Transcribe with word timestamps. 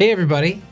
Hey, 0.00 0.12
everybody. 0.12 0.62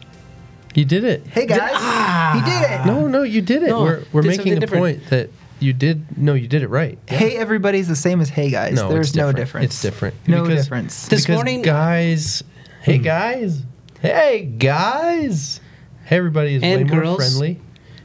You 0.74 0.86
did 0.86 1.04
it. 1.04 1.26
Hey 1.26 1.44
guys, 1.44 1.60
ah. 1.74 2.32
he 2.32 2.50
did 2.50 2.62
it. 2.70 2.86
No, 2.86 3.06
no, 3.06 3.24
you 3.24 3.42
did 3.42 3.62
it. 3.62 3.68
No, 3.68 3.82
we're 3.82 4.02
we're 4.10 4.22
did 4.22 4.28
making 4.28 4.44
something 4.44 4.56
a 4.56 4.60
different. 4.60 4.80
point 4.80 5.10
that 5.10 5.28
you 5.60 5.74
did. 5.74 6.16
No, 6.16 6.32
you 6.32 6.48
did 6.48 6.62
it 6.62 6.68
right. 6.68 6.98
Yeah. 7.08 7.18
Hey 7.18 7.36
everybody's 7.36 7.88
the 7.88 7.94
same 7.94 8.22
as 8.22 8.30
hey 8.30 8.48
guys. 8.48 8.72
No, 8.76 8.88
There's 8.88 9.08
it's 9.08 9.16
no 9.16 9.30
difference. 9.32 9.66
It's 9.66 9.82
different. 9.82 10.14
No 10.26 10.44
Because- 10.44 10.64
difference. 10.64 11.08
This 11.08 11.24
because 11.24 11.34
morning- 11.34 11.60
guys. 11.60 12.42
Hey 12.80 12.96
hmm. 12.96 13.02
guys. 13.02 13.62
Hey 14.00 14.46
guys. 14.46 15.60
Hey 16.06 16.16
everybody 16.16 16.54
is 16.54 16.62
And 16.62 16.90
way 16.90 16.96
more 16.96 17.16
friendly. 17.16 17.60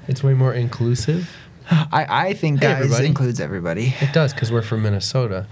It's 0.10 0.22
way 0.22 0.34
more 0.34 0.54
inclusive. 0.54 1.34
I, 1.72 2.06
I 2.10 2.34
think 2.34 2.60
Hey, 2.60 2.68
guys 2.68 2.78
everybody. 2.80 3.08
includes 3.08 3.40
everybody. 3.40 3.96
It 4.02 4.12
does 4.12 4.34
because 4.34 4.52
we're 4.52 4.62
from 4.62 4.82
Minnesota. 4.84 5.48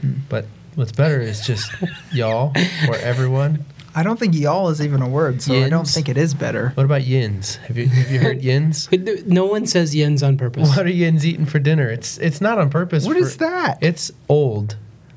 Hmm. 0.00 0.14
But 0.28 0.46
what's 0.74 0.90
better 0.90 1.20
is 1.20 1.46
just 1.46 1.70
y'all 2.12 2.52
or 2.88 2.96
everyone. 2.96 3.66
I 3.94 4.02
don't 4.02 4.18
think 4.18 4.34
y'all 4.34 4.68
is 4.70 4.80
even 4.80 5.02
a 5.02 5.08
word, 5.08 5.42
so 5.42 5.52
I 5.54 5.68
don't 5.68 5.80
Yins. 5.80 5.94
think 5.94 6.08
it 6.08 6.16
is 6.16 6.32
better. 6.32 6.70
What 6.74 6.84
about 6.84 7.04
yins? 7.04 7.56
Have 7.56 7.76
you 7.76 7.86
have 7.88 8.10
you 8.10 8.20
heard 8.20 8.42
yins? 8.50 8.88
No 9.26 9.44
one 9.44 9.66
says 9.66 9.94
yens 9.94 10.26
on 10.26 10.38
purpose. 10.38 10.68
What 10.76 10.86
are 10.86 10.90
yins 10.90 11.26
eating 11.26 11.44
for 11.46 11.58
dinner? 11.58 11.88
It's 11.90 12.16
it's 12.18 12.40
not 12.40 12.58
on 12.58 12.70
purpose. 12.70 13.04
What 13.06 13.16
for- 13.18 13.22
is 13.22 13.36
that? 13.36 13.78
It's 13.82 14.10
old. 14.28 14.76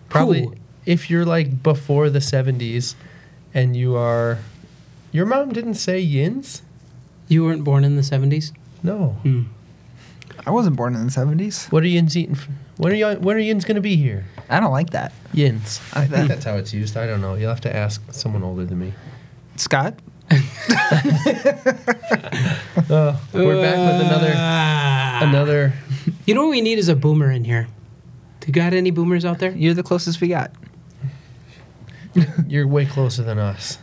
Probably 0.09 0.41
Who? 0.43 0.55
if 0.85 1.09
you're 1.09 1.25
like 1.25 1.63
before 1.63 2.09
the 2.09 2.19
70s 2.19 2.95
and 3.53 3.75
you 3.77 3.95
are 3.95 4.39
Your 5.11 5.25
mom 5.25 5.53
didn't 5.53 5.75
say 5.75 5.99
yins? 5.99 6.61
You 7.29 7.43
weren't 7.45 7.63
born 7.63 7.83
in 7.85 7.95
the 7.95 8.01
70s? 8.03 8.51
No. 8.83 9.11
Hmm. 9.23 9.43
I 10.45 10.51
wasn't 10.51 10.75
born 10.75 10.95
in 10.95 11.05
the 11.05 11.11
70s. 11.11 11.71
What 11.71 11.81
are 11.83 11.87
yins 11.87 12.15
eating? 12.15 12.35
For, 12.35 12.49
when 12.77 12.93
are 12.93 12.95
y- 13.07 13.15
when 13.15 13.35
are 13.35 13.39
yins 13.39 13.65
going 13.65 13.75
to 13.75 13.81
be 13.81 13.95
here? 13.95 14.25
I 14.49 14.59
don't 14.59 14.71
like 14.71 14.91
that. 14.91 15.11
Yins. 15.33 15.79
I 15.93 16.01
like 16.01 16.09
that. 16.09 16.27
That's 16.27 16.45
how 16.45 16.55
it's 16.57 16.73
used. 16.73 16.97
I 16.97 17.05
don't 17.07 17.21
know. 17.21 17.35
You'll 17.35 17.49
have 17.49 17.61
to 17.61 17.75
ask 17.75 18.01
someone 18.13 18.43
older 18.43 18.65
than 18.65 18.79
me. 18.79 18.93
Scott? 19.55 19.95
Uh, 20.31 20.37
we're 23.33 23.61
back 23.61 23.77
with 23.77 24.01
another 24.07 24.33
Ah. 24.35 25.19
another 25.23 25.73
You 26.25 26.33
know 26.33 26.43
what 26.43 26.51
we 26.51 26.61
need 26.61 26.77
is 26.79 26.89
a 26.89 26.95
boomer 26.95 27.31
in 27.31 27.43
here. 27.43 27.67
Do 28.41 28.47
you 28.47 28.53
got 28.53 28.73
any 28.73 28.91
boomers 28.91 29.23
out 29.25 29.39
there? 29.39 29.51
You're 29.51 29.73
the 29.73 29.83
closest 29.83 30.19
we 30.21 30.27
got. 30.27 30.51
You're 32.47 32.67
way 32.67 32.85
closer 32.85 33.23
than 33.23 33.37
us. 33.39 33.77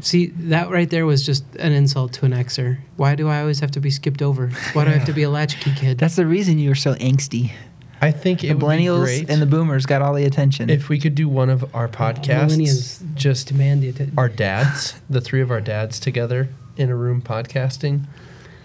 See, 0.00 0.26
that 0.26 0.68
right 0.70 0.88
there 0.90 1.06
was 1.06 1.24
just 1.24 1.44
an 1.56 1.72
insult 1.72 2.12
to 2.14 2.26
an 2.26 2.32
Xer. 2.32 2.78
Why 2.96 3.14
do 3.14 3.28
I 3.28 3.40
always 3.40 3.60
have 3.60 3.70
to 3.72 3.80
be 3.80 3.90
skipped 3.90 4.20
over? 4.20 4.48
Why 4.74 4.84
do 4.84 4.90
I 4.90 4.94
have 4.94 5.06
to 5.06 5.12
be 5.14 5.22
a 5.22 5.30
latchkey 5.30 5.72
kid? 5.74 5.98
That's 5.98 6.16
the 6.16 6.26
reason 6.26 6.58
you 6.58 6.68
were 6.68 6.74
so 6.74 6.94
angsty. 6.94 7.52
I 8.00 8.10
think 8.12 8.40
The 8.40 8.48
it 8.48 8.54
would 8.54 8.60
be 8.60 8.66
millennials 8.84 9.00
great 9.04 9.28
and 9.30 9.42
the 9.42 9.46
boomers 9.46 9.84
got 9.86 10.02
all 10.02 10.14
the 10.14 10.24
attention. 10.24 10.70
if 10.70 10.88
we 10.88 10.98
could 10.98 11.14
do 11.14 11.28
one 11.28 11.50
of 11.50 11.74
our 11.74 11.88
podcasts 11.88 12.56
Millennials 12.56 13.14
just 13.14 13.48
demand 13.48 13.82
the 13.82 13.88
attention. 13.88 14.14
our 14.18 14.28
dads, 14.28 14.94
the 15.10 15.20
three 15.20 15.40
of 15.40 15.50
our 15.50 15.60
dads 15.60 15.98
together 15.98 16.48
in 16.76 16.90
a 16.90 16.94
room 16.96 17.20
podcasting. 17.20 18.04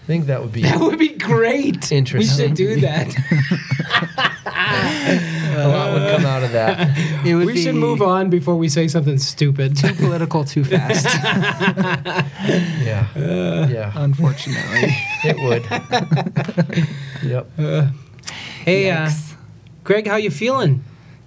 I 0.03 0.05
think 0.05 0.25
that 0.27 0.41
would 0.41 0.51
be 0.51 0.61
That 0.63 0.79
would 0.81 0.99
be 0.99 1.09
great. 1.17 1.91
Interesting. 1.91 2.51
We 2.51 2.55
should 2.55 2.55
do 2.57 2.79
that. 2.81 3.07
a 4.45 5.67
lot 5.67 5.93
would 5.93 6.09
come 6.11 6.25
out 6.25 6.43
of 6.43 6.51
that. 6.51 6.97
it 7.25 7.35
would 7.35 7.45
we 7.45 7.53
be 7.53 7.63
should 7.63 7.75
move 7.75 8.01
on 8.01 8.29
before 8.29 8.55
we 8.55 8.67
say 8.69 8.87
something 8.87 9.17
stupid. 9.17 9.77
too 9.77 9.93
political 9.95 10.43
too 10.43 10.63
fast, 10.63 11.05
Yeah, 12.83 13.07
yeah, 13.67 13.91
unfortunately. 13.95 14.93
it 15.23 15.37
would. 15.39 16.87
Yep. 17.23 17.47
Uh, 17.57 17.87
hey, 18.63 18.89
uh, 18.91 19.09
Greg, 19.83 20.07
how 20.07 20.15
you 20.15 20.31
feeling? 20.31 20.83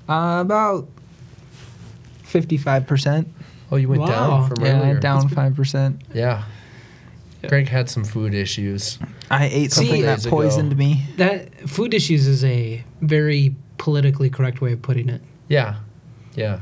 Uh, 0.09 0.38
about 0.41 0.88
55%. 2.25 3.27
Oh, 3.71 3.77
you 3.77 3.88
went 3.88 4.03
Wow. 4.03 4.06
down 4.09 4.49
from 4.49 4.65
Yeah, 4.65 4.81
earlier. 4.81 5.00
down 5.00 5.28
5%. 5.28 6.00
Yeah. 6.15 6.44
Greg 7.49 7.69
had 7.69 7.88
some 7.88 8.05
food 8.05 8.34
issues. 8.34 8.99
I 9.31 9.47
ate 9.47 9.72
See- 9.72 9.87
something 9.87 10.03
that 10.03 10.16
Days 10.16 10.27
ago. 10.27 10.37
poisoned 10.37 10.77
me. 10.77 11.05
That 11.16 11.69
food 11.69 11.94
issues 11.94 12.27
is 12.27 12.43
a 12.44 12.83
very 13.00 13.55
politically 13.78 14.31
correct 14.31 14.61
way 14.61 14.72
of 14.72 14.82
putting 14.82 15.09
it. 15.09 15.21
Yeah, 15.49 15.77
yeah. 16.34 16.61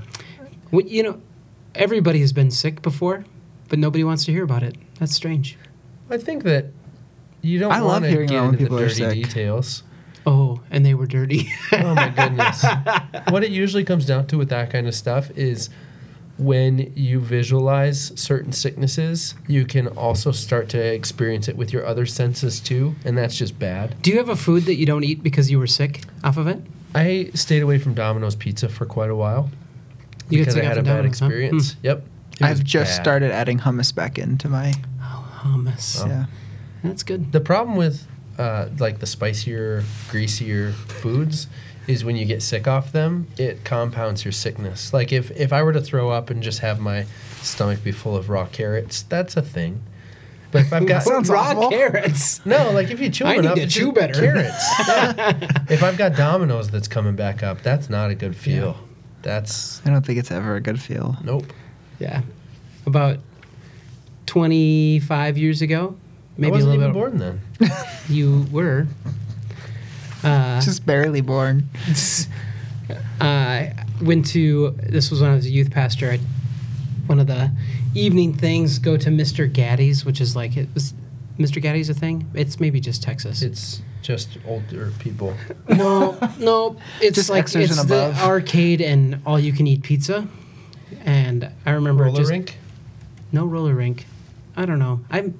Well, 0.70 0.84
you 0.86 1.02
know, 1.02 1.20
everybody 1.74 2.20
has 2.20 2.32
been 2.32 2.50
sick 2.50 2.82
before, 2.82 3.24
but 3.68 3.78
nobody 3.78 4.04
wants 4.04 4.24
to 4.26 4.32
hear 4.32 4.44
about 4.44 4.62
it. 4.62 4.76
That's 4.98 5.14
strange. 5.14 5.56
I 6.10 6.18
think 6.18 6.42
that 6.42 6.66
you 7.40 7.58
don't 7.58 7.72
I 7.72 7.80
love 7.80 8.02
to 8.02 8.08
hearing 8.10 8.28
get 8.28 8.40
when 8.40 8.50
into 8.50 8.58
the 8.58 8.64
people 8.64 8.78
are 8.78 8.88
dirty 8.88 8.94
sick. 8.94 9.14
details. 9.14 9.84
Oh, 10.26 10.60
and 10.70 10.84
they 10.86 10.94
were 10.94 11.06
dirty. 11.06 11.52
Oh 11.72 11.94
my 11.94 12.08
goodness. 12.08 12.64
what 13.28 13.44
it 13.44 13.50
usually 13.50 13.84
comes 13.84 14.06
down 14.06 14.26
to 14.28 14.38
with 14.38 14.48
that 14.48 14.70
kind 14.70 14.86
of 14.86 14.94
stuff 14.94 15.30
is 15.36 15.68
when 16.38 16.92
you 16.96 17.20
visualize 17.20 18.12
certain 18.20 18.52
sicknesses, 18.52 19.34
you 19.46 19.64
can 19.64 19.86
also 19.88 20.32
start 20.32 20.68
to 20.70 20.78
experience 20.78 21.46
it 21.46 21.56
with 21.56 21.72
your 21.72 21.86
other 21.86 22.06
senses 22.06 22.58
too, 22.58 22.94
and 23.04 23.16
that's 23.16 23.36
just 23.36 23.58
bad. 23.58 24.00
Do 24.02 24.10
you 24.10 24.16
have 24.18 24.28
a 24.28 24.36
food 24.36 24.64
that 24.64 24.74
you 24.74 24.86
don't 24.86 25.04
eat 25.04 25.22
because 25.22 25.50
you 25.50 25.58
were 25.58 25.66
sick 25.66 26.00
off 26.24 26.36
of 26.36 26.46
it? 26.48 26.60
I 26.94 27.30
stayed 27.34 27.62
away 27.62 27.78
from 27.78 27.94
Domino's 27.94 28.34
Pizza 28.36 28.68
for 28.68 28.86
quite 28.86 29.10
a 29.10 29.16
while 29.16 29.50
You 30.28 30.38
because 30.38 30.56
I 30.56 30.62
had 30.64 30.78
a 30.78 30.82
bad 30.82 30.96
Domino's, 30.96 31.18
huh? 31.20 31.26
experience. 31.26 31.76
Yep. 31.82 32.04
I've 32.40 32.64
just 32.64 32.96
bad. 32.96 33.02
started 33.02 33.30
adding 33.30 33.58
hummus 33.60 33.94
back 33.94 34.18
into 34.18 34.48
my. 34.48 34.70
Hmm. 34.72 35.02
Oh, 35.02 35.40
hummus. 35.42 36.02
Oh. 36.04 36.08
Yeah. 36.08 36.26
That's 36.82 37.02
good. 37.02 37.32
The 37.32 37.40
problem 37.40 37.76
with 37.76 38.06
uh, 38.38 38.68
like 38.78 38.98
the 39.00 39.06
spicier, 39.06 39.84
greasier 40.10 40.72
foods 40.72 41.46
is 41.86 42.04
when 42.04 42.16
you 42.16 42.24
get 42.24 42.42
sick 42.42 42.66
off 42.66 42.92
them, 42.92 43.26
it 43.36 43.62
compounds 43.64 44.24
your 44.24 44.32
sickness. 44.32 44.92
Like 44.92 45.12
if 45.12 45.30
if 45.32 45.52
I 45.52 45.62
were 45.62 45.72
to 45.72 45.80
throw 45.80 46.10
up 46.10 46.30
and 46.30 46.42
just 46.42 46.60
have 46.60 46.80
my 46.80 47.04
stomach 47.42 47.84
be 47.84 47.92
full 47.92 48.16
of 48.16 48.30
raw 48.30 48.46
carrots, 48.46 49.02
that's 49.02 49.36
a 49.36 49.42
thing. 49.42 49.82
But 50.50 50.62
if 50.62 50.72
I've 50.72 50.86
got 50.86 51.02
Sounds 51.02 51.28
raw 51.28 51.50
awful. 51.50 51.70
carrots. 51.70 52.44
no, 52.46 52.70
like 52.70 52.90
if 52.90 53.00
you 53.00 53.10
chew 53.10 53.24
I 53.24 53.36
need 53.38 53.56
to 53.56 53.66
chew 53.66 53.92
better. 53.92 54.14
Carrots. 54.14 54.64
Yeah. 54.88 55.64
if 55.68 55.82
I've 55.82 55.98
got 55.98 56.14
Domino's 56.16 56.70
that's 56.70 56.86
coming 56.88 57.16
back 57.16 57.42
up, 57.42 57.62
that's 57.62 57.90
not 57.90 58.10
a 58.10 58.14
good 58.14 58.36
feel. 58.36 58.76
Yeah. 58.80 58.86
That's 59.22 59.84
I 59.84 59.90
don't 59.90 60.06
think 60.06 60.18
it's 60.18 60.30
ever 60.30 60.54
a 60.54 60.60
good 60.60 60.80
feel. 60.80 61.16
nope. 61.24 61.52
Yeah. 61.98 62.22
About 62.86 63.18
25 64.26 65.38
years 65.38 65.62
ago, 65.62 65.96
I 65.96 66.03
maybe 66.36 66.48
a 66.48 66.52
wasn't 66.52 66.70
little 66.80 66.82
even 66.82 66.92
bit. 66.92 66.98
born 66.98 67.18
then. 67.18 67.70
You 68.08 68.46
were. 68.52 68.86
Uh, 70.22 70.60
Just 70.60 70.84
barely 70.86 71.20
born. 71.20 71.68
I 73.20 73.72
went 74.02 74.26
to 74.28 74.70
this 74.82 75.10
was 75.10 75.20
when 75.20 75.30
I 75.30 75.34
was 75.34 75.46
a 75.46 75.50
youth 75.50 75.70
pastor. 75.70 76.10
I, 76.10 76.18
one 77.06 77.18
of 77.20 77.26
the 77.26 77.50
evening 77.94 78.34
things 78.34 78.78
go 78.78 78.96
to 78.96 79.10
Mr. 79.10 79.50
Gatti's, 79.50 80.04
which 80.04 80.20
is 80.20 80.34
like 80.36 80.56
it 80.56 80.68
was 80.74 80.94
Mr. 81.38 81.62
Gatti's 81.62 81.88
a 81.88 81.94
thing. 81.94 82.30
It's 82.34 82.60
maybe 82.60 82.80
just 82.80 83.02
Texas. 83.02 83.42
It's 83.42 83.82
just 84.02 84.36
older 84.46 84.92
people. 84.98 85.34
no, 85.68 86.16
no, 86.38 86.76
it's 87.00 87.16
Just 87.16 87.30
like 87.30 87.46
Xers 87.46 87.62
it's 87.64 87.78
and 87.78 87.88
the 87.88 88.08
above. 88.08 88.22
arcade 88.22 88.80
and 88.80 89.20
all 89.24 89.38
you 89.40 89.52
can 89.52 89.66
eat 89.66 89.82
pizza. 89.82 90.26
And 91.04 91.50
I 91.66 91.70
remember 91.72 92.04
Roller 92.04 92.18
just 92.18 92.30
rink. 92.30 92.56
no 93.32 93.44
roller 93.46 93.74
rink. 93.74 94.06
I 94.56 94.66
don't 94.66 94.78
know. 94.78 95.00
I'm, 95.10 95.38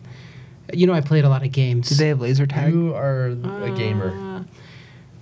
you 0.77 0.87
know, 0.87 0.93
I 0.93 1.01
played 1.01 1.25
a 1.25 1.29
lot 1.29 1.43
of 1.43 1.53
games. 1.53 1.89
Did 1.89 1.99
they 1.99 2.09
have 2.09 2.21
laser 2.21 2.47
tag? 2.47 2.73
You 2.73 2.95
are 2.95 3.27
a 3.29 3.71
gamer. 3.77 4.11
Uh, 4.11 4.45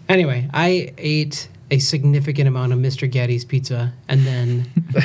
anyway, 0.08 0.48
I 0.52 0.92
ate 0.98 1.48
a 1.70 1.78
significant 1.78 2.48
amount 2.48 2.72
of 2.72 2.78
Mr. 2.78 3.10
Gatti's 3.10 3.44
pizza 3.44 3.94
and 4.08 4.26
then 4.26 4.70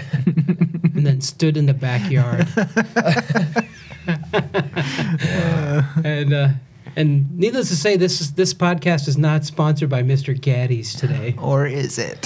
and 0.95 1.05
then 1.05 1.21
stood 1.21 1.57
in 1.57 1.65
the 1.65 1.73
backyard. 1.73 2.47
and 6.03 6.33
uh, 6.33 6.50
and 6.95 7.38
needless 7.38 7.69
to 7.69 7.75
say, 7.75 7.95
this 7.95 8.21
is 8.21 8.33
this 8.33 8.53
podcast 8.53 9.07
is 9.07 9.17
not 9.17 9.45
sponsored 9.45 9.89
by 9.89 10.01
Mr. 10.01 10.38
Gatti's 10.39 10.95
today. 10.95 11.35
or 11.39 11.67
is 11.67 12.00
it? 12.00 12.21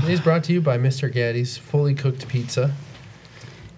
Today's 0.00 0.20
brought 0.20 0.44
to 0.44 0.52
you 0.52 0.60
by 0.60 0.76
Mr. 0.76 1.12
Gatti's 1.12 1.56
fully 1.56 1.94
cooked 1.94 2.26
pizza. 2.28 2.74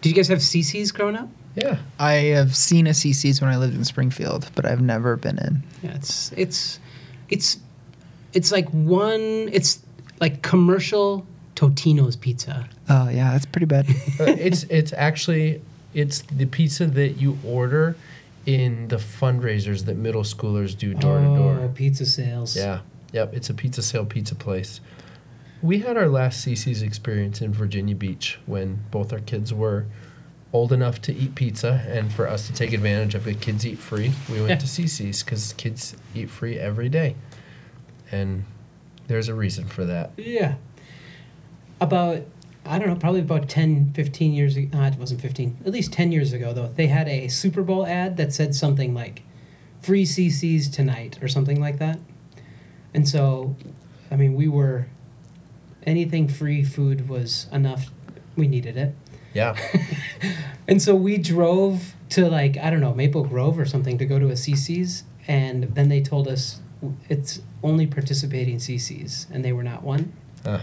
Did 0.01 0.09
you 0.11 0.15
guys 0.15 0.29
have 0.29 0.39
CiCi's 0.39 0.93
growing 0.93 1.17
up? 1.17 1.29
Yeah. 1.57 1.79
I 1.99 2.13
have 2.37 2.55
seen 2.55 2.87
a 2.87 2.91
CiCi's 2.91 3.41
when 3.41 3.51
I 3.51 3.57
lived 3.57 3.75
in 3.75 3.85
Springfield, 3.85 4.51
but 4.55 4.65
I've 4.67 4.81
never 4.83 5.17
been 5.17 5.39
in. 5.39 5.63
Yeah, 5.83 5.95
it's 5.95 6.31
it's 6.33 6.79
it's 7.29 7.59
it's 8.33 8.53
like 8.53 8.69
one. 8.71 9.21
It's 9.53 9.81
like 10.21 10.43
commercial 10.43 11.27
Totino's 11.55 12.15
pizza. 12.17 12.69
Oh 12.89 13.09
yeah, 13.09 13.33
that's 13.33 13.47
pretty 13.47 13.67
bad. 13.67 13.87
Uh, 14.21 14.25
it's 14.25 14.65
it's 14.65 14.93
actually 14.93 15.63
it's 15.95 16.21
the 16.23 16.45
pizza 16.47 16.87
that 16.87 17.13
you 17.21 17.39
order 17.45 17.97
in 18.45 18.89
the 18.89 18.97
fundraisers 18.97 19.87
that 19.87 19.97
middle 19.97 20.23
schoolers 20.23 20.77
do 20.77 20.95
door 20.95 21.19
to 21.21 21.27
Oh, 21.27 21.37
door. 21.37 21.69
pizza 21.75 22.05
sales. 22.07 22.55
Yeah. 22.57 22.81
Yep, 23.13 23.35
it's 23.35 23.49
a 23.51 23.55
pizza 23.55 23.83
sale 23.83 24.05
pizza 24.05 24.35
place. 24.35 24.81
We 25.63 25.79
had 25.79 25.97
our 25.97 26.09
last 26.09 26.47
CiCi's 26.47 26.83
experience 26.83 27.41
in 27.41 27.53
Virginia 27.53 27.95
Beach 27.95 28.39
when 28.47 28.85
both 28.91 29.13
our 29.13 29.21
kids 29.21 29.55
were 29.55 29.87
old 30.53 30.73
enough 30.73 31.01
to 31.03 31.15
eat 31.15 31.35
pizza 31.35 31.85
and 31.89 32.13
for 32.13 32.29
us 32.29 32.47
to 32.47 32.53
take 32.53 32.73
advantage 32.73 33.15
of 33.15 33.27
it 33.27 33.41
kids 33.41 33.67
eat 33.67 33.79
free. 33.79 34.13
We 34.31 34.37
went 34.39 34.49
Yeah. 34.51 34.57
to 34.57 34.67
CiCi's 34.67 35.23
cuz 35.23 35.53
kids 35.55 35.97
eat 36.15 36.31
free 36.31 36.59
every 36.59 36.89
day. 36.89 37.17
And 38.13 38.45
there's 39.09 39.29
a 39.29 39.35
reason 39.35 39.67
for 39.67 39.85
that. 39.85 40.13
Yeah. 40.17 40.55
About 41.81 42.23
I 42.69 42.81
don't 42.81 42.89
know, 42.89 42.97
probably 42.97 43.21
about 43.21 43.49
10, 43.49 43.93
15 43.95 44.33
years 44.33 44.57
ago. 44.57 44.77
Uh, 44.77 44.87
it 44.89 44.97
wasn't 44.99 45.21
15, 45.21 45.59
at 45.65 45.71
least 45.73 45.93
10 45.93 46.11
years 46.11 46.33
ago, 46.33 46.53
though. 46.53 46.67
They 46.75 46.89
had 46.89 47.07
a 47.07 47.29
Super 47.29 47.63
Bowl 47.63 47.87
ad 47.87 48.17
that 48.17 48.33
said 48.35 48.57
something 48.57 48.93
like 48.93 49.23
free 49.81 50.03
CiCi's 50.05 50.69
tonight 50.69 51.17
or 51.23 51.29
something 51.29 51.61
like 51.61 51.79
that. 51.79 52.01
And 52.93 53.09
so, 53.09 53.55
I 54.11 54.17
mean, 54.17 54.35
we 54.35 54.49
were, 54.49 54.87
anything 55.85 56.27
free 56.27 56.65
food 56.65 57.09
was 57.09 57.47
enough. 57.53 57.93
We 58.35 58.49
needed 58.49 58.77
it. 58.77 58.97
Yeah. 59.37 59.57
And 60.69 60.83
so 60.83 60.97
we 60.97 61.17
drove 61.17 61.95
to 62.09 62.29
like, 62.29 62.57
I 62.57 62.71
don't 62.71 62.81
know, 62.81 62.93
Maple 62.93 63.23
Grove 63.23 63.57
or 63.57 63.65
something 63.67 63.99
to 63.99 64.05
go 64.05 64.19
to 64.19 64.27
a 64.31 64.33
CiCi's. 64.33 65.05
And 65.29 65.63
then 65.77 65.89
they 65.89 66.01
told 66.03 66.27
us 66.27 66.61
it's 67.09 67.41
only 67.63 67.87
participating 67.87 68.57
CiCi's 68.57 69.29
and 69.33 69.45
they 69.45 69.53
were 69.53 69.63
not 69.63 69.85
one. 69.85 70.13
Uh, 70.45 70.63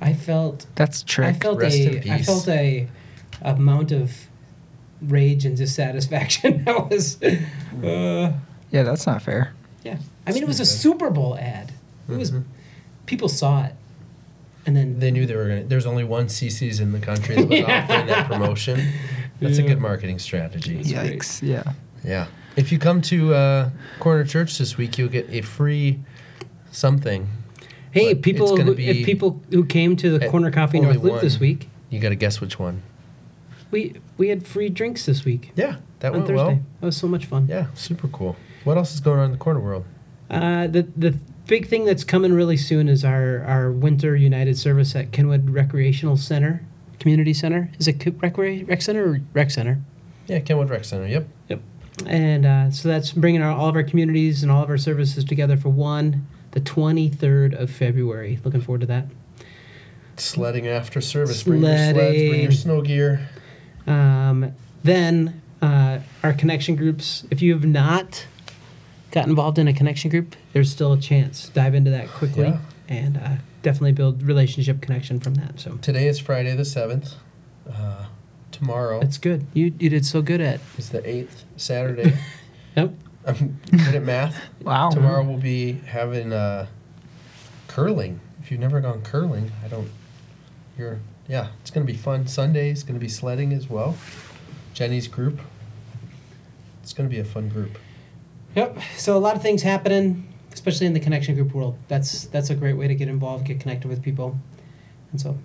I 0.00 0.14
felt 0.14 0.66
That's 0.74 1.02
true. 1.02 1.26
I 1.26 1.34
felt 1.34 1.58
Rest 1.60 1.78
in 1.80 1.94
a 1.96 1.98
I 1.98 2.16
peace. 2.16 2.26
felt 2.26 2.48
a 2.48 2.88
amount 3.42 3.92
of 3.92 4.26
rage 5.02 5.44
and 5.44 5.54
dissatisfaction 5.54 6.64
that 6.64 6.88
was 6.88 7.22
uh, 7.22 8.32
yeah, 8.70 8.82
that's 8.84 9.06
not 9.06 9.20
fair. 9.20 9.52
yeah. 9.84 9.98
I 10.26 10.32
mean 10.32 10.42
it 10.42 10.48
was 10.48 10.60
a 10.60 10.66
Super 10.66 11.10
Bowl 11.10 11.36
ad. 11.38 11.72
It 12.08 12.16
was 12.16 12.30
Mhm. 12.32 12.44
people 13.04 13.28
saw 13.28 13.64
it. 13.66 13.74
And 14.68 14.76
then 14.76 14.98
they 14.98 15.10
knew 15.10 15.24
they 15.24 15.34
were 15.34 15.48
gonna. 15.48 15.64
There's 15.64 15.86
only 15.86 16.04
one 16.04 16.26
CiCi's 16.26 16.78
in 16.78 16.92
the 16.92 17.00
country 17.00 17.36
that 17.36 17.48
was 17.48 17.58
Yeah. 17.64 17.82
offering 17.84 18.06
that 18.06 18.26
promotion. 18.28 18.92
That's 19.40 19.56
a 19.56 19.62
good 19.62 19.80
marketing 19.80 20.18
strategy. 20.18 20.76
That's 20.76 20.92
great. 20.92 21.18
Yikes. 21.20 21.40
Yeah. 21.42 21.72
Yeah. 22.04 22.26
If 22.54 22.70
you 22.70 22.78
come 22.78 23.00
to 23.02 23.32
uh, 23.34 23.70
Corner 23.98 24.24
Church 24.24 24.58
this 24.58 24.76
week, 24.76 24.98
you'll 24.98 25.08
get 25.08 25.26
a 25.30 25.40
free 25.40 26.00
something. 26.70 27.28
hey, 27.92 28.12
But 28.12 28.22
people 28.22 28.56
who, 28.56 28.72
if 28.76 29.06
people 29.06 29.40
who 29.50 29.64
came 29.64 29.96
to 29.96 30.18
the 30.18 30.28
Corner 30.28 30.50
Coffee 30.50 30.80
North 30.80 30.98
Loop 30.98 31.20
this 31.22 31.40
week, 31.40 31.68
You 31.88 31.98
got 32.00 32.10
to 32.10 32.14
guess 32.16 32.40
which 32.40 32.58
one. 32.58 32.82
we 33.70 33.94
we 34.18 34.28
had 34.28 34.46
free 34.46 34.68
drinks 34.68 35.06
this 35.06 35.24
week 35.24 35.52
Yeah, 35.56 35.76
that 36.00 36.08
on 36.12 36.18
went 36.18 36.26
Thursday. 36.28 36.44
well. 36.44 36.60
That 36.80 36.86
was 36.86 36.96
so 36.96 37.08
much 37.08 37.24
fun. 37.26 37.46
Yeah, 37.48 37.68
super 37.74 38.08
cool. 38.08 38.36
What 38.64 38.76
else 38.76 38.92
is 38.92 39.00
going 39.00 39.18
on 39.20 39.26
in 39.26 39.32
the 39.32 39.38
corner 39.38 39.60
world? 39.60 39.84
Uh, 40.28 40.66
the 40.66 40.82
the 40.96 41.16
big 41.48 41.66
thing 41.66 41.84
that's 41.84 42.04
coming 42.04 42.32
really 42.32 42.56
soon 42.56 42.88
is 42.88 43.04
our 43.04 43.42
our 43.44 43.72
winter 43.72 44.14
United 44.14 44.56
service 44.56 44.94
at 44.94 45.10
Kenwood 45.10 45.50
Recreational 45.50 46.16
Center, 46.16 46.64
Community 47.00 47.34
Center. 47.34 47.70
Is 47.80 47.88
it 47.88 48.04
Rec, 48.22 48.38
rec 48.38 48.82
Center 48.82 49.10
or 49.10 49.20
Rec 49.32 49.50
Center? 49.50 49.80
Yeah, 50.28 50.38
Kenwood 50.38 50.70
Rec 50.70 50.84
Center. 50.84 51.08
Yep. 51.08 51.28
Yep. 51.48 51.60
And 52.06 52.46
uh, 52.46 52.70
so 52.70 52.88
that's 52.88 53.10
bringing 53.10 53.42
our, 53.42 53.50
all 53.50 53.68
of 53.68 53.74
our 53.74 53.82
communities 53.82 54.44
and 54.44 54.52
all 54.52 54.62
of 54.62 54.70
our 54.70 54.78
services 54.78 55.24
together 55.24 55.56
for 55.56 55.70
one, 55.70 56.28
the 56.52 56.60
23rd 56.60 57.58
of 57.58 57.70
February. 57.70 58.38
Looking 58.44 58.60
forward 58.60 58.82
to 58.82 58.86
that. 58.86 59.06
Sledding 60.16 60.68
after 60.68 61.00
service. 61.00 61.42
Bring 61.42 61.62
your 61.62 61.76
sleds, 61.76 61.94
bring 61.96 62.42
your 62.42 62.52
snow 62.52 62.82
gear. 62.82 63.28
Um, 63.86 64.54
then 64.84 65.42
uh, 65.60 66.00
our 66.22 66.32
connection 66.32 66.76
groups. 66.76 67.24
If 67.30 67.42
you 67.42 67.52
have 67.54 67.64
not 67.64 68.26
got 69.10 69.26
involved 69.26 69.58
in 69.58 69.68
a 69.68 69.72
connection 69.72 70.10
group, 70.10 70.36
there's 70.52 70.70
still 70.70 70.92
a 70.92 71.00
chance. 71.00 71.48
Dive 71.50 71.74
into 71.74 71.90
that 71.90 72.08
quickly 72.08 72.44
Yeah. 72.48 72.58
and 72.88 73.16
uh, 73.16 73.30
definitely 73.62 73.92
build 73.92 74.22
relationship 74.22 74.80
connection 74.80 75.18
from 75.20 75.34
that. 75.36 75.58
So 75.60 75.76
Today 75.82 76.06
is 76.08 76.18
Friday 76.18 76.54
the 76.54 76.62
7th. 76.64 77.14
Uh, 77.70 78.06
tomorrow 78.50 78.98
that's 79.00 79.18
good. 79.18 79.46
You 79.52 79.72
you 79.78 79.90
did 79.90 80.04
so 80.06 80.22
good 80.22 80.40
at. 80.40 80.60
is 80.78 80.90
the 80.90 81.00
8th, 81.02 81.44
Saturday. 81.56 82.16
Yep. 82.76 82.94
I'm 83.26 83.58
good 83.72 83.94
at 83.96 84.02
math. 84.04 84.36
Wow. 84.62 84.90
Tomorrow 84.90 85.24
we'll 85.24 85.36
be 85.38 85.72
having 85.72 86.32
uh, 86.32 86.66
curling. 87.66 88.20
If 88.40 88.50
you've 88.52 88.60
never 88.60 88.80
gone 88.80 89.02
curling, 89.02 89.50
I 89.64 89.68
don't. 89.68 89.90
You're 90.78 91.00
yeah. 91.26 91.48
It's 91.60 91.70
gonna 91.72 91.86
be 91.86 91.94
fun. 91.96 92.26
Sunday 92.28 92.70
is 92.70 92.84
gonna 92.84 93.00
be 93.00 93.08
sledding 93.08 93.52
as 93.52 93.68
well. 93.68 93.96
Jenny's 94.74 95.08
group. 95.08 95.40
It's 96.82 96.92
gonna 96.92 97.08
be 97.08 97.18
a 97.18 97.24
fun 97.24 97.48
group. 97.48 97.78
Yep. 98.54 98.78
So 98.96 99.16
a 99.16 99.20
lot 99.20 99.36
of 99.36 99.42
things 99.42 99.62
happening, 99.62 100.26
especially 100.52 100.86
in 100.86 100.92
the 100.94 101.00
connection 101.00 101.34
group 101.34 101.54
world. 101.54 101.76
That's 101.88 102.24
that's 102.26 102.50
a 102.50 102.54
great 102.54 102.74
way 102.76 102.88
to 102.88 102.94
get 102.94 103.08
involved, 103.08 103.46
get 103.46 103.60
connected 103.60 103.88
with 103.88 104.02
people, 104.02 104.38
and 105.12 105.20
so. 105.20 105.36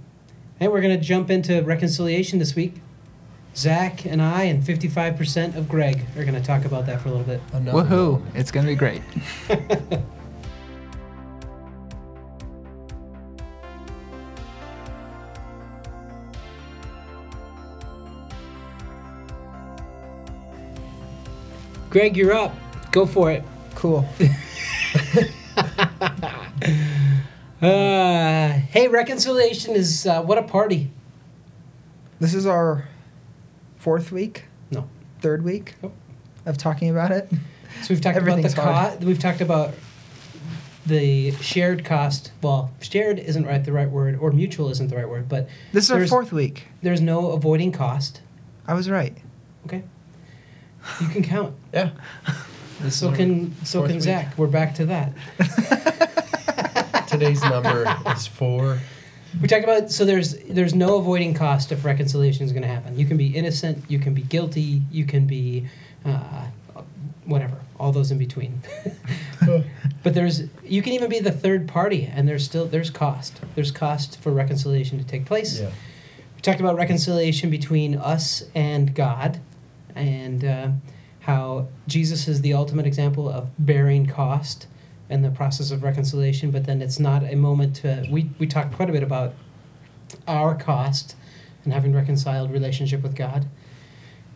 Hey, 0.60 0.68
we're 0.68 0.82
gonna 0.82 1.00
jump 1.00 1.30
into 1.30 1.62
reconciliation 1.64 2.40
this 2.40 2.56
week. 2.56 2.76
Zach 3.56 4.06
and 4.06 4.22
I 4.22 4.44
and 4.44 4.64
55% 4.64 5.56
of 5.56 5.70
Greg 5.70 6.06
are 6.18 6.24
gonna 6.26 6.42
talk 6.42 6.66
about 6.66 6.86
that 6.88 7.02
for 7.02 7.10
a 7.10 7.12
little 7.12 7.26
bit. 7.26 7.42
Another 7.52 7.84
Woohoo. 7.84 8.14
one. 8.14 8.32
It's 8.34 8.52
going 8.52 8.66
to 8.66 8.72
be 8.72 8.76
great. 8.76 9.02
Greg, 21.94 22.18
you're 22.18 22.34
up. 22.34 22.56
Go 22.94 23.06
for 23.06 23.30
it. 23.32 23.44
Cool. 23.76 24.08
Uh, 27.62 28.50
hey, 28.72 28.90
reconciliation 28.90 29.74
is 29.74 30.06
uh, 30.06 30.22
what 30.22 30.38
a 30.38 30.44
party. 30.44 30.92
This 32.20 32.34
is 32.34 32.46
our 32.46 32.90
fourth 33.78 34.12
week, 34.12 34.46
No. 34.70 34.90
third 35.22 35.46
week 35.46 35.76
Yep. 35.82 35.92
of 36.46 36.58
talking 36.58 36.90
about 36.90 37.12
it. 37.12 37.30
So 37.84 37.88
we've 37.94 38.02
talked 38.02 38.18
about 38.18 38.42
the 38.42 38.50
cost. 38.50 39.00
We've 39.00 39.18
talked 39.20 39.40
about 39.40 39.74
the 40.86 41.32
shared 41.36 41.86
cost. 41.86 42.34
Well, 42.42 42.72
shared 42.82 43.18
isn't 43.18 43.46
right 43.46 43.64
the 43.64 43.72
right 43.72 43.90
word, 43.90 44.18
or 44.20 44.32
mutual 44.34 44.70
isn't 44.70 44.90
the 44.90 44.98
right 44.98 45.08
word. 45.08 45.30
But 45.30 45.48
This 45.72 45.86
is 45.86 45.92
our 45.92 46.06
fourth 46.06 46.34
week. 46.34 46.68
there's 46.82 47.00
no 47.02 47.32
avoiding 47.32 47.72
cost. 47.72 48.20
I 48.68 48.74
was 48.74 48.90
right. 48.90 49.18
Okay, 49.66 49.84
you 51.00 51.08
can 51.08 51.24
count. 51.24 51.56
Yeah. 51.74 51.92
So 52.90 53.12
can 53.12 53.56
so 53.66 53.84
can 53.84 53.96
week. 53.96 54.02
Zach. 54.02 54.38
We're 54.38 54.48
back 54.48 54.76
to 54.76 54.86
that. 54.88 55.14
Today's 57.08 57.42
number 57.44 57.86
is 58.08 58.28
four. 58.28 58.80
We 59.42 59.48
talked 59.48 59.64
about 59.64 59.92
so 59.92 60.06
there's 60.06 60.38
there's 60.44 60.76
no 60.76 60.98
avoiding 60.98 61.34
cost 61.34 61.72
if 61.72 61.86
reconciliation 61.86 62.46
is 62.46 62.52
going 62.52 62.64
to 62.64 62.68
happen. 62.68 62.98
You 62.98 63.06
can 63.06 63.18
be 63.18 63.28
innocent, 63.28 63.84
you 63.88 64.00
can 64.00 64.14
be 64.14 64.22
guilty, 64.22 64.82
you 64.92 65.06
can 65.06 65.26
be 65.26 65.68
uh, 66.06 66.48
whatever, 67.26 67.58
all 67.80 67.92
those 67.92 68.12
in 68.12 68.18
between. 68.18 68.62
but 70.04 70.14
there's 70.14 70.44
you 70.64 70.82
can 70.82 70.94
even 70.94 71.10
be 71.10 71.20
the 71.20 71.32
third 71.32 71.68
party, 71.68 72.06
and 72.06 72.28
there's 72.28 72.44
still 72.46 72.66
there's 72.66 72.90
cost. 72.90 73.42
There's 73.56 73.72
cost 73.72 74.20
for 74.20 74.32
reconciliation 74.32 74.98
to 75.00 75.06
take 75.06 75.26
place. 75.26 75.60
Yeah. 75.60 75.72
We 76.36 76.42
talked 76.42 76.60
about 76.60 76.76
reconciliation 76.76 77.50
between 77.50 77.96
us 77.96 78.44
and 78.54 78.94
God, 78.94 79.40
and 79.96 80.46
uh, 80.46 80.70
how 81.24 81.68
Jesus 81.88 82.28
is 82.28 82.42
the 82.42 82.54
ultimate 82.54 82.86
example 82.86 83.30
of 83.30 83.50
bearing 83.58 84.06
cost 84.06 84.68
in 85.10 85.22
the 85.22 85.30
process 85.30 85.72
of 85.72 85.82
reconciliation. 85.84 86.52
But 86.52 86.66
then 86.66 86.82
it's 86.82 87.00
not 87.00 87.24
a 87.24 87.36
moment 87.36 87.76
to. 87.78 88.06
We 88.12 88.30
we 88.40 88.48
talked 88.48 88.74
quite 88.74 88.90
a 88.90 88.94
bit 88.94 89.04
about 89.04 89.34
our 90.28 90.56
cost 90.56 91.16
and 91.64 91.74
having 91.74 91.94
reconciled 91.94 92.52
relationship 92.52 93.02
with 93.02 93.16
God. 93.16 93.46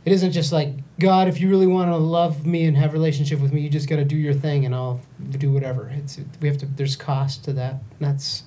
It 0.05 0.13
isn't 0.13 0.31
just 0.31 0.53
like 0.53 0.69
God, 0.99 1.27
if 1.27 1.41
you 1.41 1.49
really 1.49 1.67
want 1.67 1.91
to 1.91 1.97
love 1.97 2.45
me 2.45 2.63
and 2.63 2.77
have 2.77 2.93
relationship 2.93 3.41
with 3.41 3.51
me, 3.51 3.59
you 3.59 3.69
just 3.69 3.89
got 3.89 3.97
to 3.97 4.05
do 4.05 4.15
your 4.15 4.33
thing, 4.33 4.65
and 4.65 4.73
I'll 4.73 5.01
do 5.31 5.51
whatever. 5.51 5.89
It's 5.93 6.17
we 6.39 6.47
have 6.47 6.57
to. 6.59 6.65
There's 6.65 6.95
cost 6.95 7.43
to 7.45 7.53
that. 7.53 7.73
And 7.73 7.81
that's 7.99 8.43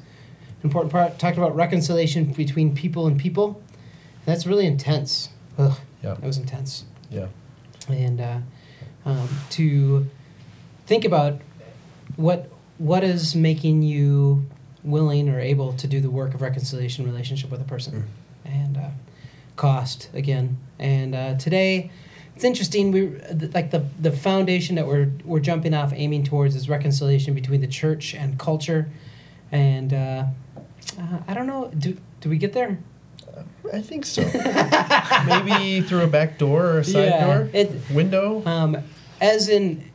an 0.62 0.64
important 0.64 0.90
part. 0.92 1.18
Talked 1.18 1.36
about 1.36 1.54
reconciliation 1.54 2.32
between 2.32 2.74
people 2.74 3.06
and 3.06 3.20
people. 3.20 3.60
That's 4.24 4.46
really 4.46 4.66
intense. 4.66 5.28
Ugh, 5.58 5.78
Yeah. 6.02 6.14
that 6.14 6.22
was 6.22 6.38
intense. 6.38 6.84
Yeah. 7.10 7.26
And 7.88 8.20
uh, 8.20 8.38
um, 9.04 9.28
to 9.50 10.06
think 10.86 11.04
about 11.04 11.40
what 12.16 12.50
what 12.78 13.04
is 13.04 13.34
making 13.34 13.82
you 13.82 14.46
willing 14.82 15.28
or 15.28 15.38
able 15.38 15.72
to 15.74 15.86
do 15.86 16.00
the 16.00 16.10
work 16.10 16.34
of 16.34 16.40
reconciliation 16.42 17.04
relationship 17.04 17.50
with 17.50 17.60
a 17.60 17.64
person, 17.64 18.08
and 18.44 18.76
uh, 18.76 18.90
cost 19.56 20.08
again. 20.14 20.58
And 20.78 21.14
uh, 21.14 21.36
today, 21.36 21.90
it's 22.34 22.44
interesting. 22.44 22.90
We 22.90 23.08
like 23.54 23.70
the 23.70 23.84
the 24.00 24.12
foundation 24.12 24.76
that 24.76 24.86
we're 24.86 25.10
we're 25.24 25.40
jumping 25.40 25.74
off, 25.74 25.92
aiming 25.94 26.24
towards 26.24 26.56
is 26.56 26.68
reconciliation 26.68 27.34
between 27.34 27.60
the 27.60 27.66
church 27.66 28.14
and 28.14 28.38
culture. 28.38 28.88
And 29.52 29.92
uh, 29.92 30.24
uh, 30.98 31.18
I 31.28 31.34
don't 31.34 31.46
know. 31.46 31.70
Do 31.78 31.96
do 32.20 32.30
we 32.30 32.38
get 32.38 32.52
there? 32.52 32.78
I 33.72 33.80
think 33.82 34.04
so. 34.06 34.22
Maybe 35.26 35.80
through 35.80 36.02
a 36.02 36.06
back 36.06 36.38
door 36.38 36.66
or 36.66 36.78
a 36.80 36.84
side 36.84 37.04
Yeah, 37.06 37.26
door, 37.26 37.50
it- 37.52 37.70
window. 37.92 38.42
Um, 38.46 38.76
as 39.20 39.48
in 39.48 39.90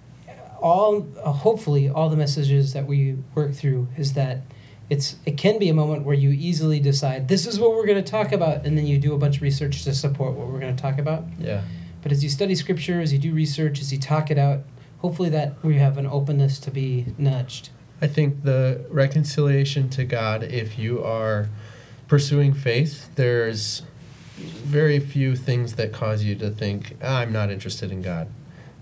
all, 0.62 1.06
uh, 1.24 1.32
hopefully, 1.32 1.90
all 1.90 2.10
the 2.10 2.16
messages 2.18 2.74
that 2.74 2.86
we 2.88 3.18
work 3.34 3.54
through 3.54 3.88
is 3.98 4.14
that 4.14 4.42
it's 4.90 5.16
it 5.26 5.38
can 5.38 5.58
be 5.60 5.68
a 5.70 5.74
moment 5.74 6.04
where 6.04 6.16
you 6.16 6.30
easily 6.30 6.80
decide 6.80 7.28
this 7.28 7.48
is 7.48 7.60
what 7.60 7.72
we're 7.72 7.86
going 7.88 8.04
to 8.04 8.10
talk 8.12 8.32
about, 8.32 8.66
and 8.66 8.78
then 8.78 8.86
you 8.86 8.98
do 8.98 9.14
a 9.14 9.18
bunch 9.18 9.38
of 9.38 9.42
research 9.42 9.84
to 9.84 9.94
support 9.94 10.34
what 10.34 10.48
we're 10.48 10.60
going 10.60 10.76
to 10.76 10.82
talk 10.82 10.98
about. 11.00 11.24
Yeah. 11.40 11.62
But 12.04 12.12
as 12.12 12.24
you 12.24 12.30
study 12.30 12.54
scripture, 12.56 13.02
as 13.02 13.12
you 13.12 13.18
do 13.20 13.34
research, 13.34 13.82
as 13.82 13.92
you 13.92 13.98
talk 14.00 14.30
it 14.30 14.38
out, 14.38 14.62
hopefully 15.00 15.30
that 15.30 15.56
we 15.64 15.76
have 15.78 15.98
an 15.98 16.06
openness 16.06 16.60
to 16.60 16.72
be 16.72 17.08
nudged. 17.18 17.70
I 18.00 18.08
think 18.08 18.44
the 18.44 18.86
reconciliation 18.90 19.90
to 19.92 20.04
God, 20.04 20.44
if 20.44 20.78
you 20.78 21.04
are 21.04 21.50
pursuing 22.08 22.54
faith, 22.54 23.10
there's 23.16 23.84
very 24.38 25.00
few 25.00 25.36
things 25.36 25.74
that 25.74 25.94
cause 25.94 26.24
you 26.24 26.36
to 26.36 26.50
think, 26.50 26.96
"Ah, 27.02 27.20
I'm 27.20 27.32
not 27.32 27.52
interested 27.52 27.92
in 27.92 28.02
God. 28.02 28.28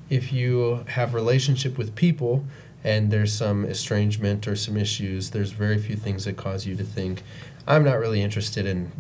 If 0.09 0.33
you 0.33 0.83
have 0.87 1.13
relationship 1.13 1.77
with 1.77 1.95
people 1.95 2.45
and 2.83 3.11
there's 3.11 3.31
some 3.31 3.65
estrangement 3.65 4.47
or 4.47 4.55
some 4.55 4.77
issues, 4.77 5.29
there's 5.29 5.51
very 5.51 5.77
few 5.77 5.95
things 5.95 6.25
that 6.25 6.35
cause 6.35 6.65
you 6.65 6.75
to 6.75 6.83
think, 6.83 7.23
I'm 7.67 7.83
not 7.83 7.99
really 7.99 8.21
interested 8.21 8.65
in 8.65 8.91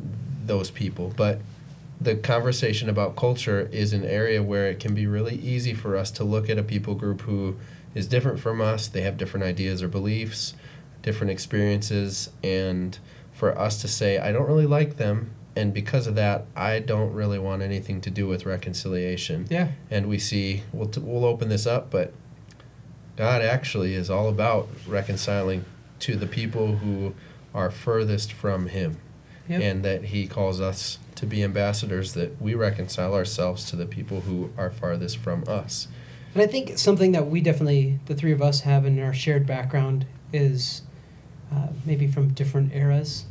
those 0.45 0.71
people. 0.71 1.13
But 1.15 1.41
the 1.99 2.15
conversation 2.15 2.89
about 2.89 3.15
culture 3.15 3.69
is 3.71 3.93
an 3.93 4.05
area 4.05 4.41
where 4.41 4.67
it 4.69 4.79
can 4.79 4.93
be 4.93 5.07
really 5.07 5.35
easy 5.35 5.73
for 5.73 5.97
us 5.97 6.11
to 6.11 6.23
look 6.23 6.49
at 6.49 6.57
a 6.57 6.63
people 6.63 6.95
group 6.95 7.21
who 7.21 7.55
is 7.93 8.07
different 8.07 8.39
from 8.39 8.61
us. 8.61 8.87
They 8.87 9.01
have 9.01 9.17
different 9.17 9.45
ideas 9.45 9.81
or 9.83 9.87
beliefs, 9.87 10.53
different 11.01 11.31
experiences, 11.31 12.29
and 12.43 12.97
for 13.33 13.57
us 13.57 13.81
to 13.81 13.87
say, 13.87 14.17
I 14.17 14.31
don't 14.31 14.47
really 14.47 14.65
like 14.65 14.97
them, 14.97 15.31
and 15.55 15.73
because 15.73 16.07
of 16.07 16.15
that, 16.15 16.45
I 16.55 16.79
don't 16.79 17.13
really 17.13 17.39
want 17.39 17.61
anything 17.61 18.01
to 18.01 18.09
do 18.09 18.27
with 18.27 18.45
reconciliation. 18.45 19.47
Yeah. 19.49 19.69
And 19.91 20.07
we 20.07 20.17
see, 20.17 20.63
we'll, 20.71 20.87
t- 20.87 21.01
we'll 21.01 21.25
open 21.25 21.49
this 21.49 21.67
up, 21.67 21.91
but 21.91 22.13
God 23.15 23.41
actually 23.41 23.93
is 23.93 24.09
all 24.09 24.29
about 24.29 24.67
reconciling 24.87 25.65
to 25.99 26.15
the 26.15 26.27
people 26.27 26.77
who 26.77 27.13
are 27.53 27.69
furthest 27.69 28.33
from 28.33 28.67
Him. 28.67 28.97
Yep. 29.47 29.61
And 29.61 29.83
that 29.83 30.05
He 30.05 30.25
calls 30.25 30.61
us 30.61 30.99
to 31.15 31.25
be 31.25 31.43
ambassadors, 31.43 32.13
that 32.13 32.41
we 32.41 32.55
reconcile 32.55 33.13
ourselves 33.13 33.65
to 33.69 33.75
the 33.75 33.85
people 33.85 34.21
who 34.21 34.51
are 34.57 34.71
farthest 34.71 35.17
from 35.17 35.43
us. 35.47 35.87
And 36.33 36.41
I 36.41 36.47
think 36.47 36.77
something 36.77 37.11
that 37.11 37.27
we 37.27 37.41
definitely, 37.41 37.99
the 38.05 38.15
three 38.15 38.31
of 38.31 38.41
us, 38.41 38.61
have 38.61 38.85
in 38.85 38.99
our 38.99 39.13
shared 39.13 39.45
background 39.45 40.05
is 40.31 40.81
uh, 41.53 41.67
maybe 41.85 42.07
from 42.07 42.29
different 42.29 42.73
eras. 42.73 43.25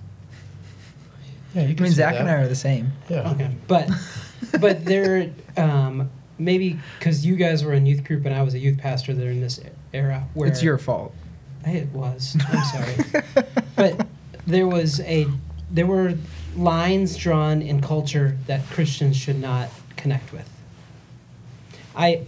Yeah, 1.55 1.62
you 1.62 1.75
I 1.79 1.83
mean, 1.83 1.93
Zach 1.93 2.17
and 2.17 2.29
I 2.29 2.35
are 2.35 2.49
the 2.49 2.55
same. 2.55 2.93
Yeah. 3.09 3.31
Okay, 3.33 3.50
but 3.69 3.91
but 4.61 4.85
there, 4.85 5.31
um, 5.57 6.11
maybe 6.38 6.79
because 6.99 7.26
you 7.26 7.37
guys 7.37 7.64
were 7.64 7.75
in 7.75 7.85
youth 7.87 8.05
group 8.05 8.25
and 8.25 8.35
I 8.35 8.43
was 8.43 8.55
a 8.55 8.59
youth 8.59 8.79
pastor 8.79 9.12
during 9.12 9.41
this 9.41 9.61
era 9.93 10.26
where 10.35 10.49
It's 10.49 10.62
your 10.62 10.79
fault. 10.79 11.14
It 11.64 11.88
was. 11.88 12.37
I'm 12.49 12.64
sorry, 12.64 13.45
but 13.76 14.07
there 14.47 14.67
was 14.67 15.00
a 15.00 15.26
there 15.71 15.87
were 15.87 16.14
lines 16.57 17.17
drawn 17.17 17.62
in 17.62 17.81
culture 17.81 18.37
that 18.47 18.69
Christians 18.71 19.17
should 19.17 19.41
not 19.41 19.69
connect 19.97 20.33
with. 20.33 20.49
I 21.95 22.23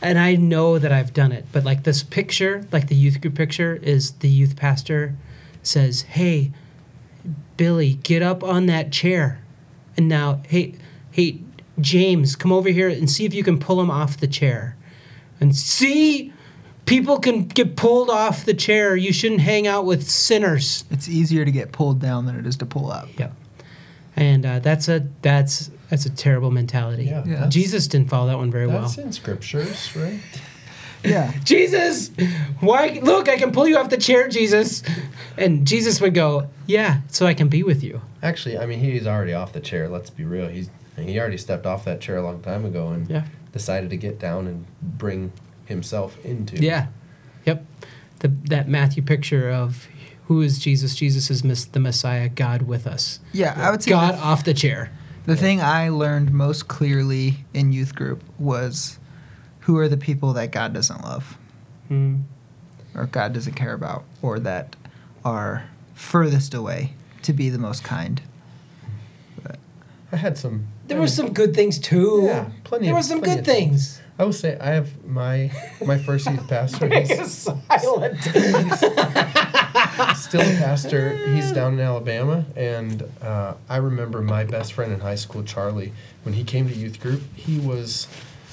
and 0.00 0.18
I 0.18 0.36
know 0.36 0.78
that 0.78 0.92
I've 0.92 1.12
done 1.12 1.32
it, 1.32 1.46
but 1.52 1.64
like 1.64 1.84
this 1.84 2.02
picture, 2.02 2.64
like 2.72 2.88
the 2.88 2.94
youth 2.94 3.20
group 3.20 3.34
picture, 3.34 3.78
is 3.82 4.12
the 4.12 4.28
youth 4.28 4.56
pastor 4.56 5.14
says, 5.62 6.02
"Hey, 6.02 6.52
Billy, 7.56 7.94
get 8.02 8.22
up 8.22 8.44
on 8.44 8.66
that 8.66 8.92
chair," 8.92 9.40
and 9.96 10.08
now, 10.08 10.40
hey, 10.48 10.74
hey, 11.10 11.40
James, 11.80 12.36
come 12.36 12.52
over 12.52 12.68
here 12.68 12.88
and 12.88 13.10
see 13.10 13.24
if 13.24 13.34
you 13.34 13.42
can 13.42 13.58
pull 13.58 13.80
him 13.80 13.90
off 13.90 14.16
the 14.18 14.28
chair, 14.28 14.76
and 15.40 15.56
see. 15.56 16.32
People 16.86 17.18
can 17.18 17.44
get 17.44 17.76
pulled 17.76 18.08
off 18.08 18.46
the 18.46 18.54
chair. 18.54 18.96
You 18.96 19.12
shouldn't 19.12 19.42
hang 19.42 19.66
out 19.66 19.84
with 19.84 20.08
sinners. 20.08 20.84
It's 20.90 21.06
easier 21.06 21.44
to 21.44 21.50
get 21.50 21.70
pulled 21.70 22.00
down 22.00 22.24
than 22.24 22.34
it 22.34 22.46
is 22.46 22.56
to 22.56 22.64
pull 22.64 22.90
up. 22.90 23.10
Yeah, 23.18 23.28
And 24.16 24.46
uh, 24.46 24.60
that's 24.60 24.88
a 24.88 25.06
that's 25.20 25.70
that's 25.90 26.06
a 26.06 26.10
terrible 26.10 26.50
mentality. 26.50 27.04
Yeah, 27.04 27.24
Yeah. 27.26 27.46
Jesus 27.48 27.86
didn't 27.88 28.10
follow 28.10 28.26
that 28.28 28.38
one 28.38 28.50
very 28.50 28.66
well. 28.66 28.82
That's 28.82 28.98
in 28.98 29.12
scriptures, 29.12 29.94
right? 29.96 30.20
Yeah. 31.04 31.32
Jesus, 31.44 32.10
why? 32.58 32.98
Look, 33.00 33.28
I 33.28 33.36
can 33.36 33.52
pull 33.52 33.68
you 33.68 33.78
off 33.78 33.88
the 33.88 33.96
chair, 33.96 34.28
Jesus. 34.28 34.82
And 35.36 35.64
Jesus 35.64 36.00
would 36.00 36.12
go, 36.12 36.48
Yeah, 36.66 37.02
so 37.06 37.24
I 37.24 37.34
can 37.34 37.46
be 37.46 37.62
with 37.62 37.84
you. 37.84 38.00
Actually, 38.20 38.58
I 38.58 38.66
mean, 38.66 38.80
he's 38.80 39.06
already 39.06 39.32
off 39.32 39.52
the 39.52 39.60
chair. 39.60 39.88
Let's 39.88 40.10
be 40.10 40.24
real. 40.24 40.48
He's 40.48 40.68
he 40.96 41.20
already 41.20 41.36
stepped 41.38 41.66
off 41.66 41.84
that 41.84 42.00
chair 42.00 42.16
a 42.16 42.22
long 42.22 42.42
time 42.42 42.64
ago 42.64 42.88
and 42.88 43.08
Yeah. 43.08 43.26
decided 43.52 43.90
to 43.90 43.96
get 43.96 44.18
down 44.18 44.48
and 44.48 44.66
bring 44.82 45.30
himself 45.66 46.18
into. 46.24 46.56
Yeah. 46.56 46.88
Yep. 47.46 47.64
The, 48.18 48.28
that 48.48 48.68
Matthew 48.68 49.04
picture 49.04 49.48
of 49.50 49.86
who 50.24 50.42
is 50.42 50.58
Jesus? 50.58 50.96
Jesus 50.96 51.30
is 51.30 51.44
mis- 51.44 51.66
the 51.66 51.78
Messiah, 51.78 52.28
God 52.28 52.62
with 52.62 52.88
us. 52.88 53.20
Yeah, 53.32 53.54
I 53.56 53.70
would 53.70 53.84
say 53.84 53.90
God 53.92 54.14
the, 54.16 54.18
off 54.18 54.42
the 54.42 54.52
chair. 54.52 54.90
The 55.28 55.36
thing 55.36 55.60
I 55.60 55.88
learned 55.88 56.32
most 56.32 56.68
clearly 56.68 57.44
in 57.54 57.72
youth 57.72 57.94
group 57.94 58.22
was 58.38 58.98
who 59.60 59.76
are 59.78 59.88
the 59.88 59.96
people 59.96 60.32
that 60.34 60.50
God 60.50 60.72
doesn't 60.72 61.02
love 61.02 61.36
Mm. 61.90 62.22
or 62.94 63.06
God 63.06 63.32
doesn't 63.32 63.54
care 63.54 63.72
about 63.72 64.04
or 64.22 64.38
that 64.40 64.76
are 65.24 65.64
furthest 65.94 66.52
away 66.54 66.92
to 67.22 67.32
be 67.32 67.48
the 67.48 67.58
most 67.58 67.82
kind. 67.84 68.20
I 70.10 70.16
had 70.16 70.38
some. 70.38 70.66
There 70.86 70.96
I 70.96 71.00
were 71.00 71.04
mean, 71.04 71.12
some 71.14 71.32
good 71.34 71.54
things 71.54 71.78
too. 71.78 72.22
Yeah, 72.24 72.48
plenty 72.64 72.86
There 72.86 72.94
were 72.94 73.02
some 73.02 73.20
plenty 73.20 73.36
good 73.36 73.44
things. 73.44 73.98
things. 73.98 74.07
I 74.18 74.24
will 74.24 74.32
say 74.32 74.58
I 74.58 74.70
have 74.70 75.04
my 75.04 75.50
my 75.84 75.96
first 75.96 76.26
youth 76.26 76.48
pastor. 76.48 76.88
He's 76.88 77.48
silent. 77.70 78.20
still 80.16 80.40
a 80.40 80.58
pastor. 80.58 81.16
He's 81.34 81.52
down 81.52 81.74
in 81.74 81.80
Alabama, 81.80 82.44
and 82.56 83.04
uh, 83.22 83.54
I 83.68 83.76
remember 83.76 84.20
my 84.20 84.42
best 84.44 84.72
friend 84.72 84.92
in 84.92 85.00
high 85.00 85.14
school, 85.14 85.44
Charlie. 85.44 85.92
When 86.24 86.34
he 86.34 86.42
came 86.42 86.68
to 86.68 86.74
youth 86.74 87.00
group, 87.00 87.22
he 87.36 87.60
was 87.60 88.08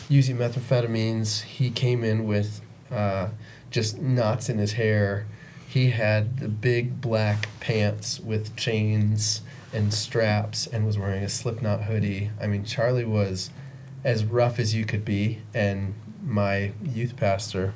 using 0.08 0.38
methamphetamines. 0.38 1.42
He 1.42 1.72
came 1.72 2.04
in 2.04 2.28
with 2.28 2.62
uh, 2.92 3.30
just 3.72 4.00
knots 4.00 4.50
in 4.50 4.60
his 4.60 4.74
hair. 4.74 5.26
He 5.68 5.90
had 5.90 6.40
the 6.40 6.48
big 6.48 7.02
black 7.02 7.50
pants 7.60 8.20
with 8.20 8.56
chains 8.56 9.42
and 9.74 9.94
straps, 9.94 10.68
and 10.68 10.86
was 10.86 10.98
wearing 10.98 11.24
a 11.24 11.30
Slipknot 11.30 11.84
hoodie. 11.84 12.30
I 12.40 12.48
mean, 12.48 12.64
Charlie 12.64 13.04
was 13.04 13.50
as 14.06 14.24
rough 14.24 14.60
as 14.60 14.74
you 14.74 14.86
could 14.86 15.04
be, 15.04 15.40
and 15.54 15.96
my 16.24 16.72
youth 16.84 17.18
pastor, 17.18 17.74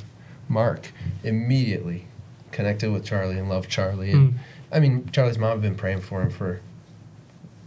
Mark, 0.48 0.92
immediately 1.24 2.08
connected 2.52 2.92
with 2.92 3.04
Charlie 3.04 3.38
and 3.38 3.50
loved 3.50 3.70
Charlie. 3.70 4.12
And 4.12 4.34
Mm. 4.34 4.38
I 4.72 4.80
mean, 4.80 5.10
Charlie's 5.12 5.40
mom 5.40 5.52
had 5.52 5.62
been 5.62 5.76
praying 5.76 6.02
for 6.02 6.22
him 6.22 6.30
for 6.30 6.62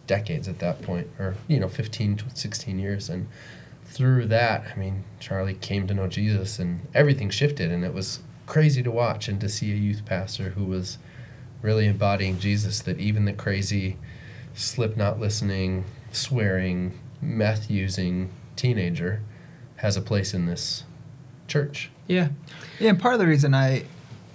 decades 0.07 0.47
at 0.47 0.61
that 0.61 0.81
point, 0.83 1.09
or, 1.19 1.35
you 1.49 1.59
know, 1.59 1.69
15, 1.69 2.23
16 2.35 2.79
years. 2.79 3.11
And 3.11 3.27
through 3.85 4.27
that, 4.27 4.65
I 4.73 4.79
mean, 4.79 5.05
Charlie 5.19 5.55
came 5.55 5.87
to 5.89 5.95
know 5.95 6.07
Jesus 6.07 6.59
and 6.59 6.87
everything 6.95 7.31
shifted. 7.31 7.73
And 7.73 7.85
it 7.85 7.93
was 7.93 8.21
crazy 8.47 8.83
to 8.85 8.91
watch 8.91 9.29
and 9.29 9.41
to 9.41 9.49
see 9.49 9.73
a 9.73 9.77
youth 9.77 10.05
pastor 10.05 10.51
who 10.51 10.65
was 10.65 10.99
really 11.63 11.87
embodying 11.87 12.39
Jesus, 12.39 12.81
that 12.81 13.01
even 13.01 13.25
the 13.25 13.33
crazy, 13.33 13.97
Slipknot 14.55 15.19
listening, 15.19 15.85
swearing, 16.13 16.99
meth 17.21 17.71
using 17.71 18.31
teenager 18.57 19.23
has 19.77 19.97
a 19.97 20.03
place 20.03 20.35
in 20.35 20.47
this 20.47 20.85
church. 21.49 21.91
yeah. 22.07 22.29
Yeah, 22.79 22.91
and 22.91 23.01
part 23.01 23.15
of 23.15 23.21
the 23.21 23.27
reason 23.27 23.55
I 23.55 23.85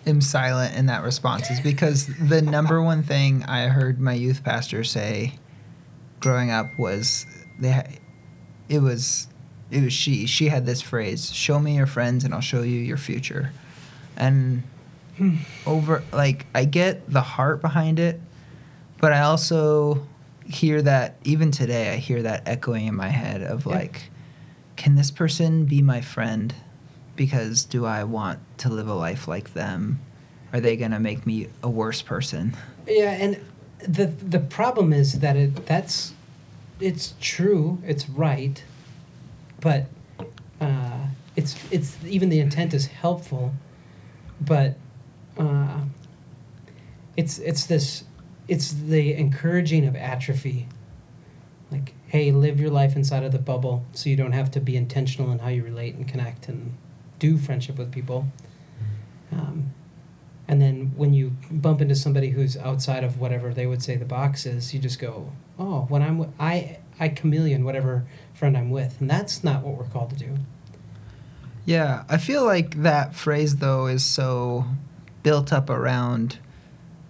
am 0.05 0.21
silent 0.21 0.75
in 0.75 0.86
that 0.88 1.03
response 1.03 1.50
is 1.50 1.59
because 1.59 2.07
the 2.07 2.41
number 2.41 2.81
one 2.81 3.03
thing 3.03 3.43
I 3.43 3.67
heard 3.67 4.00
my 4.00 4.13
youth 4.13 4.43
pastor 4.43 4.83
say 4.83 5.33
growing 6.19 6.50
up 6.50 6.67
was 6.77 7.25
they 7.59 7.71
ha- 7.71 7.88
it 8.69 8.79
was 8.79 9.27
it 9.69 9.83
was 9.83 9.93
she 9.93 10.25
she 10.25 10.47
had 10.47 10.65
this 10.65 10.81
phrase 10.81 11.31
show 11.31 11.59
me 11.59 11.75
your 11.75 11.86
friends 11.86 12.24
and 12.24 12.33
I'll 12.33 12.41
show 12.41 12.62
you 12.62 12.79
your 12.79 12.97
future 12.97 13.51
and 14.15 14.63
hmm. 15.17 15.36
over 15.65 16.03
like 16.13 16.45
I 16.55 16.65
get 16.65 17.12
the 17.12 17.21
heart 17.21 17.62
behind 17.62 18.00
it 18.00 18.19
but 19.00 19.13
I 19.13 19.21
also 19.21 20.05
hear 20.48 20.82
that 20.82 21.16
even 21.24 21.51
today 21.51 21.94
I 21.94 21.98
hear 21.98 22.22
that 22.24 22.48
echoing 22.48 22.88
in 22.88 22.96
my 22.96 23.10
head 23.10 23.42
of 23.42 23.66
Yeah. 23.66 23.75
like 23.75 24.10
can 24.75 24.96
this 24.96 25.12
person 25.12 25.66
be 25.66 25.82
my 25.82 26.01
friend 26.01 26.54
because 27.16 27.63
do 27.66 27.86
I 27.86 28.04
want 28.04 28.39
to 28.60 28.70
live 28.70 28.88
a 28.88 28.94
life 28.94 29.27
like 29.27 29.54
them? 29.54 30.00
Are 30.54 30.60
they 30.60 30.77
going 30.77 30.92
to 30.92 31.00
make 31.00 31.25
me 31.25 31.48
a 31.63 31.70
worse 31.70 32.01
person? 32.01 32.56
Yeah, 32.88 33.12
and 33.12 33.44
the 33.80 34.06
the 34.06 34.39
problem 34.39 34.94
is 34.94 35.20
that 35.20 35.36
it 35.36 35.66
that's 35.66 36.13
it's 36.80 37.16
true, 37.20 37.80
it's 37.86 38.08
right, 38.08 38.63
but 39.60 39.88
uh, 40.62 41.08
it's 41.36 41.56
it's 41.72 41.98
even 42.06 42.30
the 42.30 42.39
intent 42.39 42.74
is 42.74 42.86
helpful, 42.88 43.54
but 44.39 44.77
uh, 45.38 45.82
it's 47.18 47.39
it's 47.39 47.66
this 47.66 48.04
it's 48.48 48.72
the 48.72 49.13
encouraging 49.13 49.86
of 49.86 49.96
atrophy. 49.96 50.68
Like, 51.72 51.94
hey, 52.08 52.32
live 52.32 52.60
your 52.60 52.70
life 52.70 52.96
inside 52.96 53.24
of 53.24 53.32
the 53.32 53.39
bubble, 53.39 53.86
so 53.94 54.10
you 54.10 54.16
don't 54.16 54.32
have 54.32 54.51
to 54.51 54.60
be 54.60 54.77
intentional 54.77 55.32
in 55.32 55.39
how 55.39 55.50
you 55.50 55.63
relate 55.63 55.96
and 55.96 56.08
connect 56.08 56.48
and 56.48 56.75
do 57.20 57.38
friendship 57.38 57.77
with 57.77 57.92
people. 57.92 58.27
Um, 59.32 59.74
and 60.48 60.62
then 60.62 60.94
when 60.96 61.13
you 61.13 61.36
bump 61.51 61.82
into 61.82 61.96
somebody 61.96 62.30
who's 62.30 62.56
outside 62.56 63.04
of 63.04 63.20
whatever 63.20 63.54
they 63.54 63.68
would 63.68 63.84
say 63.84 63.98
the 63.98 64.06
box 64.06 64.46
is, 64.46 64.74
you 64.74 64.80
just 64.80 65.00
go, 65.00 65.32
"Oh, 65.60 65.82
when 65.89 66.01
I'm 66.01 66.34
I 66.39 66.77
I 67.00 67.10
chameleon 67.10 67.66
whatever 67.66 68.06
friend 68.34 68.58
I'm 68.58 68.70
with," 68.70 69.01
and 69.01 69.10
that's 69.10 69.44
not 69.44 69.63
what 69.63 69.75
we're 69.75 69.89
called 69.89 70.12
to 70.12 70.16
do. 70.16 70.38
Yeah, 71.66 72.06
I 72.08 72.18
feel 72.18 72.46
like 72.46 72.82
that 72.84 73.13
phrase 73.13 73.58
though 73.58 73.88
is 73.88 74.06
so 74.06 74.66
built 75.22 75.51
up 75.51 75.70
around 75.70 76.39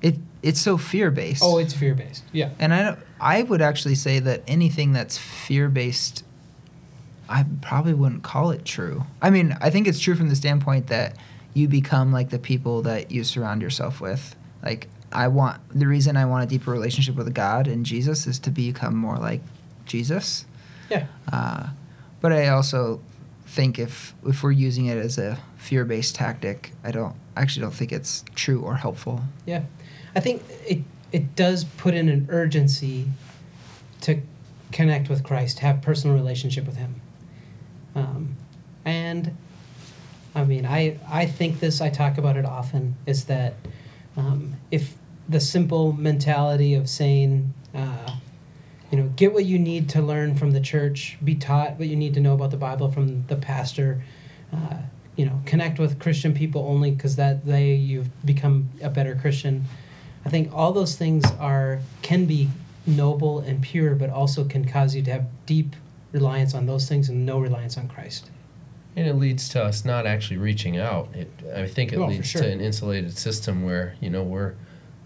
it 0.01 0.15
it's 0.44 0.62
so 0.62 0.77
fear 0.77 1.12
based. 1.12 1.41
Oh, 1.44 1.58
it's 1.58 1.74
fear 1.74 1.96
based. 1.96 2.24
Yeah. 2.32 2.51
And 2.60 2.74
I 2.74 2.84
don't, 2.84 3.00
I 3.20 3.44
would 3.44 3.62
actually 3.62 3.96
say 3.96 4.20
that 4.20 4.44
anything 4.48 4.94
that's 4.94 5.17
fear 5.17 5.70
based, 5.70 6.24
I 7.29 7.46
probably 7.62 7.94
wouldn't 7.94 8.24
call 8.24 8.51
it 8.51 8.63
true. 8.65 9.03
I 9.22 9.29
mean, 9.29 9.58
I 9.60 9.70
think 9.70 9.88
it's 9.88 10.00
true 10.00 10.15
from 10.15 10.29
the 10.29 10.36
standpoint 10.36 10.88
that 10.88 11.15
you 11.53 11.67
become 11.67 12.12
like 12.12 12.29
the 12.29 12.39
people 12.39 12.84
that 12.84 13.12
you 13.12 13.24
surround 13.24 13.62
yourself 13.62 14.00
with. 14.00 14.36
Like 14.63 14.88
I 15.12 15.27
want 15.27 15.60
the 15.74 15.88
reason 15.88 16.17
I 16.17 16.25
want 16.25 16.44
a 16.44 16.48
deeper 16.48 16.72
relationship 16.72 17.15
with 17.15 17.34
God 17.34 17.67
and 17.67 17.86
Jesus 17.86 18.27
is 18.27 18.39
to 18.39 18.51
become 18.51 18.96
more 18.96 19.17
like 19.17 19.41
Jesus. 19.86 20.46
Yeah. 20.89 21.08
Uh, 21.32 21.70
but 22.22 22.32
I 22.32 22.50
also 22.50 23.01
think 23.48 23.79
if 23.79 24.13
if 24.25 24.44
we're 24.44 24.51
using 24.51 24.86
it 24.86 24.98
as 24.98 25.17
a 25.17 25.39
fear 25.58 25.84
based 25.86 26.15
tactic, 26.15 26.74
I 26.84 26.91
don't 26.91 27.15
I 27.36 27.41
actually 27.41 27.63
don't 27.63 27.74
think 27.74 27.91
it's 27.91 28.24
true 28.36 28.62
or 28.62 28.75
helpful. 28.75 29.22
Yeah. 29.46 29.63
I 30.17 30.19
think 30.19 30.41
it 30.65 30.79
it 31.12 31.36
does 31.36 31.63
put 31.63 31.93
in 31.93 32.09
an 32.09 32.27
urgency 32.31 33.05
to 34.01 34.19
connect 34.71 35.09
with 35.09 35.24
Christ, 35.24 35.59
have 35.59 35.83
personal 35.83 36.15
relationship 36.15 36.65
with 36.65 36.75
Him, 36.75 36.95
um, 37.93 38.36
and 38.83 39.38
I 40.33 40.43
mean, 40.43 40.65
I 40.65 40.97
I 41.07 41.27
think 41.27 41.59
this. 41.59 41.81
I 41.81 41.91
talk 41.91 42.17
about 42.17 42.36
it 42.36 42.45
often. 42.45 42.95
Is 43.05 43.25
that 43.25 43.53
um, 44.17 44.55
if 44.71 44.95
the 45.29 45.39
simple 45.39 45.93
mentality 45.93 46.74
of 46.74 46.89
saying, 46.89 47.53
uh, 47.75 48.15
you 48.91 48.97
know, 48.97 49.12
get 49.15 49.33
what 49.33 49.45
you 49.45 49.59
need 49.59 49.88
to 49.89 50.01
learn 50.01 50.36
from 50.36 50.50
the 50.50 50.62
church, 50.62 51.19
be 51.24 51.36
taught 51.36 51.77
what 51.77 51.89
you 51.89 51.95
need 51.95 52.15
to 52.15 52.19
know 52.19 52.33
about 52.33 52.50
the 52.50 52.57
Bible 52.57 52.91
from 52.91 53.27
the 53.27 53.36
pastor. 53.36 54.03
Uh, 54.51 54.77
you 55.15 55.25
know, 55.27 55.41
connect 55.45 55.77
with 55.77 56.00
Christian 56.00 56.33
people 56.33 56.65
only 56.67 56.89
because 56.89 57.17
that 57.17 57.45
they 57.45 57.75
you've 57.75 58.09
become 58.25 58.69
a 58.81 58.89
better 58.89 59.13
Christian. 59.13 59.65
I 60.27 60.29
think 60.29 60.53
all 60.53 60.74
those 60.74 60.98
things 60.98 61.24
are 61.39 61.79
can 62.01 62.25
be 62.25 62.50
noble 62.86 63.39
and 63.39 63.62
pure, 63.62 63.96
but 63.96 64.10
also 64.10 64.43
can 64.43 64.65
cause 64.65 64.93
you 64.93 65.01
to 65.03 65.12
have 65.12 65.25
deep 65.46 65.74
reliance 66.12 66.53
on 66.53 66.65
those 66.65 66.89
things 66.89 67.07
and 67.07 67.25
no 67.25 67.39
reliance 67.39 67.77
on 67.77 67.88
Christ. 67.88 68.29
And 68.98 69.07
it 69.07 69.13
leads 69.13 69.48
to 69.50 69.63
us 69.63 69.86
not 69.86 70.05
actually 70.05 70.36
reaching 70.36 70.77
out. 70.77 71.07
It, 71.15 71.31
I 71.55 71.65
think 71.65 71.93
it 71.93 71.98
Oh, 72.00 72.07
leads 72.07 72.27
sure. 72.27 72.41
to 72.41 72.51
an 72.51 72.60
insulated 72.60 73.17
system 73.17 73.63
where 73.63 73.96
you 74.01 74.10
know 74.10 74.22
we're 74.22 74.55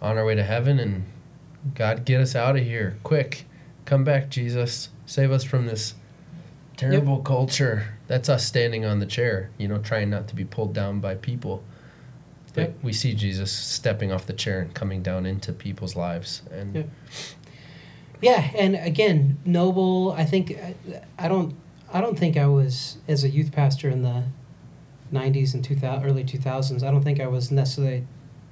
on 0.01 0.17
our 0.17 0.25
way 0.25 0.33
to 0.33 0.43
heaven, 0.43 0.79
and 0.79 1.03
God 1.75 2.03
get 2.03 2.19
us 2.19 2.35
out 2.35 2.57
of 2.57 2.63
here 2.63 2.97
quick. 3.03 3.45
Come 3.85 4.03
back, 4.03 4.29
Jesus. 4.29 4.89
Save 5.05 5.31
us 5.31 5.43
from 5.43 5.67
this 5.67 5.93
terrible 6.77 7.19
culture. 7.19 7.89
That's 8.07 8.27
us 8.27 8.43
standing 8.43 8.85
on 8.85 8.97
the 8.97 9.05
chair, 9.05 9.51
you 9.59 9.67
know, 9.67 9.77
trying 9.77 10.09
not 10.09 10.27
to 10.29 10.35
be 10.35 10.45
pulled 10.45 10.73
down 10.73 10.99
by 10.99 11.13
people. 11.13 11.63
But 12.53 12.61
Yep. 12.61 12.75
we 12.83 12.93
see 12.93 13.13
Jesus 13.13 13.51
stepping 13.51 14.11
off 14.11 14.25
the 14.25 14.33
chair 14.33 14.59
and 14.59 14.73
coming 14.73 15.01
down 15.01 15.25
into 15.25 15.53
people's 15.53 15.95
lives, 15.95 16.41
and 16.51 16.75
Yep. 16.75 16.89
Yeah, 18.21 18.51
and 18.55 18.75
again, 18.75 19.39
noble. 19.45 20.13
I 20.15 20.25
think 20.25 20.51
I, 20.51 20.75
I 21.17 21.27
don't. 21.27 21.55
I 21.93 21.99
don't 22.01 22.17
think 22.17 22.37
I 22.37 22.45
was 22.45 22.97
as 23.07 23.23
a 23.23 23.29
youth 23.29 23.51
pastor 23.51 23.89
in 23.89 24.03
the 24.03 24.23
'90s 25.11 25.53
and 25.53 25.63
2000, 25.63 26.05
early 26.07 26.23
2000s. 26.23 26.83
I 26.83 26.91
don't 26.91 27.03
think 27.03 27.19
I 27.19 27.27
was 27.27 27.51
necessarily 27.51 28.05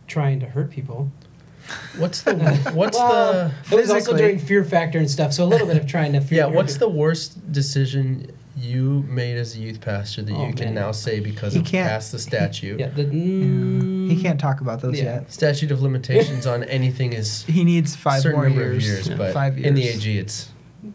trying 0.08 0.40
to 0.40 0.48
hurt 0.48 0.72
people. 0.72 1.12
what's 1.98 2.24
the 2.24 2.34
what's 2.74 2.98
well, 2.98 3.52
the 3.70 3.76
It 3.76 3.80
was 3.80 3.92
also 3.92 4.18
during 4.18 4.40
Fear 4.40 4.64
Factor 4.66 4.98
and 4.98 5.10
stuff, 5.10 5.34
so 5.34 5.44
a 5.44 5.46
little 5.46 5.68
bit 5.68 5.78
of 5.78 5.86
trying 5.86 6.14
to. 6.14 6.36
yeah? 6.36 6.48
What's 6.48 6.78
the 6.78 6.90
worst 6.90 7.52
decision 7.52 8.32
you 8.60 9.06
made 9.08 9.38
as 9.38 9.56
a 9.56 9.60
youth 9.60 9.80
pastor 9.82 10.22
that 10.24 10.34
Oh, 10.34 10.48
you 10.48 10.54
can 10.54 10.66
man. 10.68 10.76
now 10.76 10.92
say 10.92 11.20
because 11.20 11.54
He 11.54 11.60
of 11.60 11.66
can't- 11.66 11.90
past 11.90 12.12
the 12.12 12.20
statute? 12.20 12.80
Yeah, 12.80 12.90
the, 12.90 13.06
mm, 13.06 14.10
He 14.12 14.22
can't 14.22 14.40
talk 14.40 14.62
about 14.62 14.82
those 14.82 14.98
Yeah. 14.98 15.16
yet. 15.16 15.32
statute 15.32 15.72
of 15.72 15.82
limitations 15.82 16.46
on 16.46 16.64
anything 16.64 17.14
is 17.14 17.44
He 17.48 17.64
needs 17.64 17.96
five 17.96 18.22
certain 18.22 18.38
more 18.40 18.50
number 18.50 18.62
years. 18.64 18.84
of 18.84 18.90
years, 18.90 19.08
Yeah. 19.10 19.16
but 19.16 19.34
five 19.34 19.58
years. 19.58 19.68
in 19.68 19.76
the 19.76 19.88
AG 19.88 20.18
it's 20.18 20.50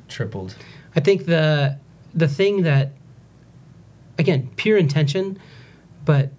tripled. 0.09 0.55
I 0.97 1.01
think 1.01 1.27
the 1.27 1.79
the 2.15 2.29
thing 2.29 2.63
that 2.63 2.93
again 4.19 4.49
pure 4.57 4.77
intention, 4.77 5.39
but 6.05 6.31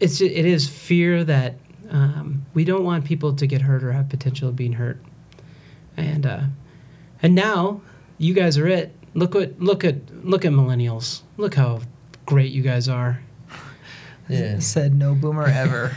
it's 0.00 0.20
it 0.20 0.32
is 0.46 0.68
fear 0.68 1.24
that 1.24 1.54
um, 1.90 2.44
we 2.54 2.64
don't 2.64 2.84
want 2.84 3.04
people 3.04 3.32
to 3.34 3.46
get 3.46 3.62
hurt 3.62 3.82
or 3.84 3.92
have 3.92 4.08
potential 4.08 4.48
of 4.48 4.56
being 4.56 4.74
hurt, 4.74 5.00
and 5.96 6.26
uh, 6.26 6.40
and 7.22 7.34
now 7.34 7.80
you 8.18 8.34
guys 8.34 8.58
are 8.58 8.66
it. 8.66 8.92
Look 9.16 9.34
what 9.34 9.58
look 9.58 9.82
at 9.82 9.96
look 10.24 10.44
at 10.44 10.52
millennials. 10.52 11.22
Look 11.38 11.54
how 11.54 11.80
great 12.26 12.52
you 12.52 12.62
guys 12.62 12.86
are. 12.88 13.20
Yeah, 14.28 14.58
Said 14.58 14.92
no 14.94 15.14
boomer 15.14 15.46
ever. 15.46 15.92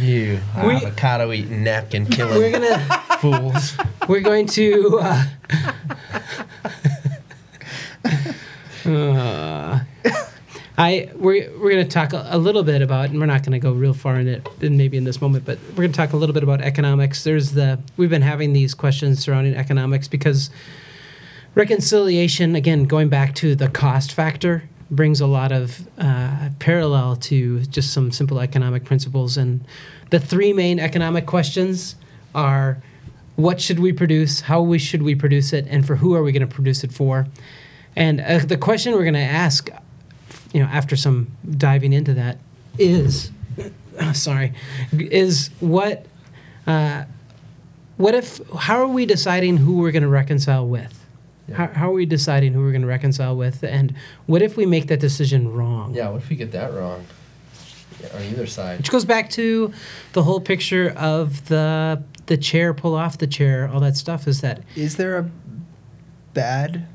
you 0.00 0.38
We- 0.64 0.76
avocado 0.76 1.32
eating 1.32 1.64
napkin 1.64 2.06
We're 2.18 2.52
gonna 2.52 2.78
fools. 3.18 3.76
we're 4.06 4.20
going 4.20 4.46
to. 4.48 5.00
Uh, 5.00 5.24
uh, 8.90 9.80
I 10.80 11.10
we're 11.14 11.50
we're 11.58 11.70
going 11.70 11.84
to 11.84 11.90
talk 11.90 12.14
a, 12.14 12.26
a 12.30 12.38
little 12.38 12.62
bit 12.62 12.80
about, 12.80 13.10
and 13.10 13.20
we're 13.20 13.26
not 13.26 13.42
going 13.42 13.52
to 13.52 13.58
go 13.58 13.72
real 13.72 13.92
far 13.92 14.18
in 14.18 14.26
it, 14.26 14.48
in 14.62 14.78
maybe 14.78 14.96
in 14.96 15.04
this 15.04 15.20
moment, 15.20 15.44
but 15.44 15.58
we're 15.70 15.82
going 15.84 15.92
to 15.92 15.96
talk 15.96 16.14
a 16.14 16.16
little 16.16 16.32
bit 16.32 16.42
about 16.42 16.62
economics. 16.62 17.22
There's 17.22 17.52
the 17.52 17.78
we've 17.98 18.08
been 18.08 18.22
having 18.22 18.54
these 18.54 18.72
questions 18.72 19.20
surrounding 19.20 19.54
economics 19.54 20.08
because 20.08 20.48
reconciliation, 21.54 22.56
again, 22.56 22.84
going 22.84 23.10
back 23.10 23.34
to 23.36 23.54
the 23.54 23.68
cost 23.68 24.14
factor, 24.14 24.62
brings 24.90 25.20
a 25.20 25.26
lot 25.26 25.52
of 25.52 25.86
uh, 25.98 26.48
parallel 26.60 27.16
to 27.16 27.60
just 27.66 27.92
some 27.92 28.10
simple 28.10 28.40
economic 28.40 28.86
principles. 28.86 29.36
And 29.36 29.62
the 30.08 30.18
three 30.18 30.54
main 30.54 30.80
economic 30.80 31.26
questions 31.26 31.94
are 32.34 32.82
what 33.36 33.60
should 33.60 33.80
we 33.80 33.92
produce, 33.92 34.40
how 34.40 34.62
we 34.62 34.78
should 34.78 35.02
we 35.02 35.14
produce 35.14 35.52
it, 35.52 35.66
and 35.68 35.86
for 35.86 35.96
who 35.96 36.14
are 36.14 36.22
we 36.22 36.32
going 36.32 36.48
to 36.48 36.54
produce 36.54 36.84
it 36.84 36.92
for? 36.92 37.26
And 37.96 38.20
uh, 38.22 38.38
the 38.38 38.56
question 38.56 38.94
we're 38.94 39.02
going 39.02 39.12
to 39.12 39.20
ask, 39.20 39.68
you 40.52 40.60
know, 40.60 40.68
after 40.68 40.96
some 40.96 41.30
diving 41.48 41.92
into 41.92 42.14
that, 42.14 42.38
is, 42.78 43.30
sorry, 44.12 44.52
is 44.92 45.50
what, 45.60 46.06
uh, 46.66 47.04
what 47.96 48.14
if? 48.14 48.40
How 48.56 48.78
are 48.78 48.86
we 48.88 49.04
deciding 49.04 49.58
who 49.58 49.76
we're 49.76 49.92
going 49.92 50.02
to 50.02 50.08
reconcile 50.08 50.66
with? 50.66 51.04
Yeah. 51.48 51.56
How, 51.56 51.66
how 51.68 51.90
are 51.90 51.94
we 51.94 52.06
deciding 52.06 52.54
who 52.54 52.60
we're 52.62 52.72
going 52.72 52.82
to 52.82 52.88
reconcile 52.88 53.36
with? 53.36 53.62
And 53.62 53.94
what 54.26 54.40
if 54.40 54.56
we 54.56 54.64
make 54.64 54.86
that 54.86 55.00
decision 55.00 55.52
wrong? 55.52 55.94
Yeah, 55.94 56.08
what 56.08 56.22
if 56.22 56.30
we 56.30 56.36
get 56.36 56.52
that 56.52 56.72
wrong? 56.72 57.04
Yeah, 58.00 58.16
on 58.16 58.22
either 58.22 58.46
side. 58.46 58.78
Which 58.78 58.90
goes 58.90 59.04
back 59.04 59.28
to 59.30 59.72
the 60.14 60.22
whole 60.22 60.40
picture 60.40 60.90
of 60.96 61.48
the 61.48 62.02
the 62.26 62.36
chair, 62.36 62.72
pull 62.72 62.94
off 62.94 63.18
the 63.18 63.26
chair, 63.26 63.68
all 63.68 63.80
that 63.80 63.96
stuff. 63.96 64.26
Is 64.28 64.40
that 64.40 64.62
Is 64.76 64.96
there 64.96 65.18
a 65.18 65.30
bad 66.32 66.86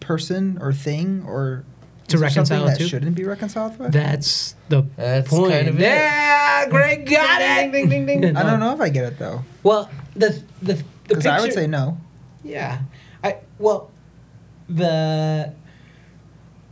person 0.00 0.58
or 0.60 0.72
thing 0.72 1.22
or 1.26 1.64
To 2.10 2.16
is 2.16 2.22
reconcile 2.22 2.58
something 2.58 2.66
it 2.74 2.78
that 2.78 2.78
to? 2.84 2.88
shouldn't 2.88 3.16
be 3.16 3.24
reconciled 3.24 3.78
with? 3.78 3.92
that's 3.92 4.54
the 4.68 4.82
That's 4.96 5.28
point? 5.30 5.52
kind 5.52 5.68
of 5.68 5.76
it. 5.78 5.82
yeah, 5.82 6.68
Greg 6.68 7.06
got 7.08 7.40
it. 7.42 7.72
Ding, 7.72 7.88
ding, 7.88 8.06
ding, 8.06 8.20
ding. 8.22 8.36
I 8.36 8.42
don't 8.42 8.60
know 8.60 8.72
if 8.74 8.80
I 8.80 8.88
get 8.88 9.04
it 9.04 9.18
though, 9.18 9.44
Well, 9.62 9.90
the 10.14 10.42
the 10.62 10.74
the 10.74 10.84
because 11.08 11.26
I 11.26 11.40
would 11.40 11.52
say 11.52 11.66
no. 11.66 11.98
Yeah, 12.44 12.80
I 13.24 13.36
well, 13.58 13.90
the 14.68 15.52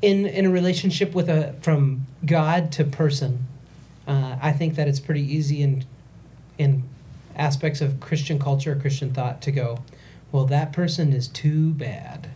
in 0.03 0.27
in 0.27 0.47
a 0.47 0.51
relationship 0.51 1.15
with 1.15 1.29
a 1.29 1.55
from 1.61 2.07
God 2.25 2.71
to 2.73 2.85
person, 2.85 3.47
uh, 4.07 4.37
I 4.41 4.53
think 4.53 4.75
that 4.77 4.87
it's 4.89 5.01
pretty 5.01 5.23
easy 5.23 5.63
in 5.63 5.85
in 6.57 6.85
aspects 7.37 7.81
of 7.81 8.01
Christian 8.01 8.39
culture, 8.39 8.75
Christian 8.81 9.13
thought 9.13 9.41
to 9.43 9.53
go, 9.53 9.79
well, 10.33 10.45
that 10.47 10.73
person 10.73 11.13
is 11.13 11.29
too 11.29 11.71
bad, 11.73 12.29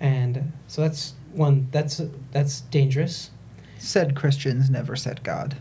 and 0.00 0.52
so 0.66 0.82
that's 0.82 1.14
one 1.32 1.68
that's 1.70 2.00
that's 2.32 2.62
dangerous. 2.62 3.30
Said 3.78 4.16
Christians 4.16 4.70
never 4.70 4.96
said 4.96 5.22
God. 5.22 5.56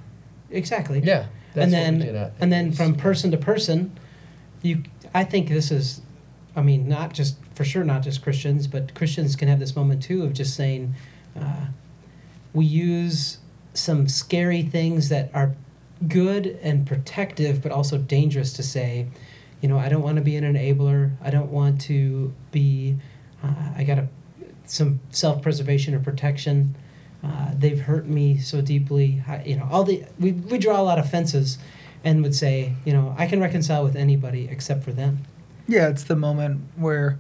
Exactly. 0.50 1.00
Yeah, 1.04 1.28
that's 1.54 1.74
and 1.74 1.74
what 1.74 1.78
then 1.80 2.00
we 2.00 2.06
get 2.06 2.16
at. 2.16 2.34
and 2.40 2.52
then 2.52 2.72
from 2.72 2.96
person 2.96 3.32
to 3.32 3.38
person 3.38 3.98
you 4.62 4.84
i 5.14 5.24
think 5.24 5.50
this 5.50 5.72
is 5.72 6.02
i 6.56 6.62
mean 6.62 6.88
not 6.88 7.14
just 7.14 7.38
for 7.56 7.64
sure 7.64 7.84
not 7.84 8.02
just 8.04 8.22
christians 8.22 8.68
but 8.68 8.94
christians 8.96 9.36
can 9.36 9.48
have 9.48 9.60
this 9.60 9.76
moment 9.76 10.02
too 10.02 10.24
of 10.24 10.34
just 10.34 10.56
saying 10.56 10.94
uh, 11.40 11.66
we 12.54 12.66
use 12.66 13.40
some 13.74 14.08
scary 14.08 14.62
things 14.62 15.10
that 15.10 15.30
are 15.34 15.56
good 16.08 16.60
and 16.62 16.86
protective 16.86 17.62
but 17.62 17.72
also 17.72 17.98
dangerous 17.98 18.54
to 18.54 18.64
say 18.64 19.08
you 19.62 19.70
know 19.70 19.78
i 19.78 19.90
don't 19.90 20.02
want 20.04 20.16
to 20.18 20.24
be 20.24 20.36
an 20.36 20.44
enabler 20.44 21.12
i 21.24 21.30
don't 21.30 21.52
want 21.52 21.80
to 21.82 22.34
be 22.52 22.96
uh, 23.44 23.72
i 23.76 23.84
got 23.84 24.00
some 24.68 25.00
self-preservation 25.10 25.94
or 25.96 26.00
protection 26.00 26.76
uh, 27.24 27.52
they've 27.58 27.82
hurt 27.82 28.06
me 28.06 28.38
so 28.38 28.62
deeply 28.62 29.22
I, 29.28 29.44
you 29.44 29.56
know 29.58 29.68
all 29.72 29.84
the 29.84 30.06
we, 30.20 30.34
we 30.34 30.58
draw 30.60 30.80
a 30.80 30.84
lot 30.84 31.00
of 31.00 31.10
fences 31.10 31.58
and 32.04 32.22
would 32.22 32.36
say 32.36 32.74
you 32.86 32.94
know 32.94 33.16
i 33.18 33.26
can 33.26 33.40
reconcile 33.42 33.84
with 33.84 33.96
anybody 33.96 34.48
except 34.52 34.84
for 34.84 34.92
them 34.92 35.20
Yeah, 35.68 35.90
it's 35.90 36.04
the 36.04 36.16
moment 36.16 36.62
where 36.78 37.18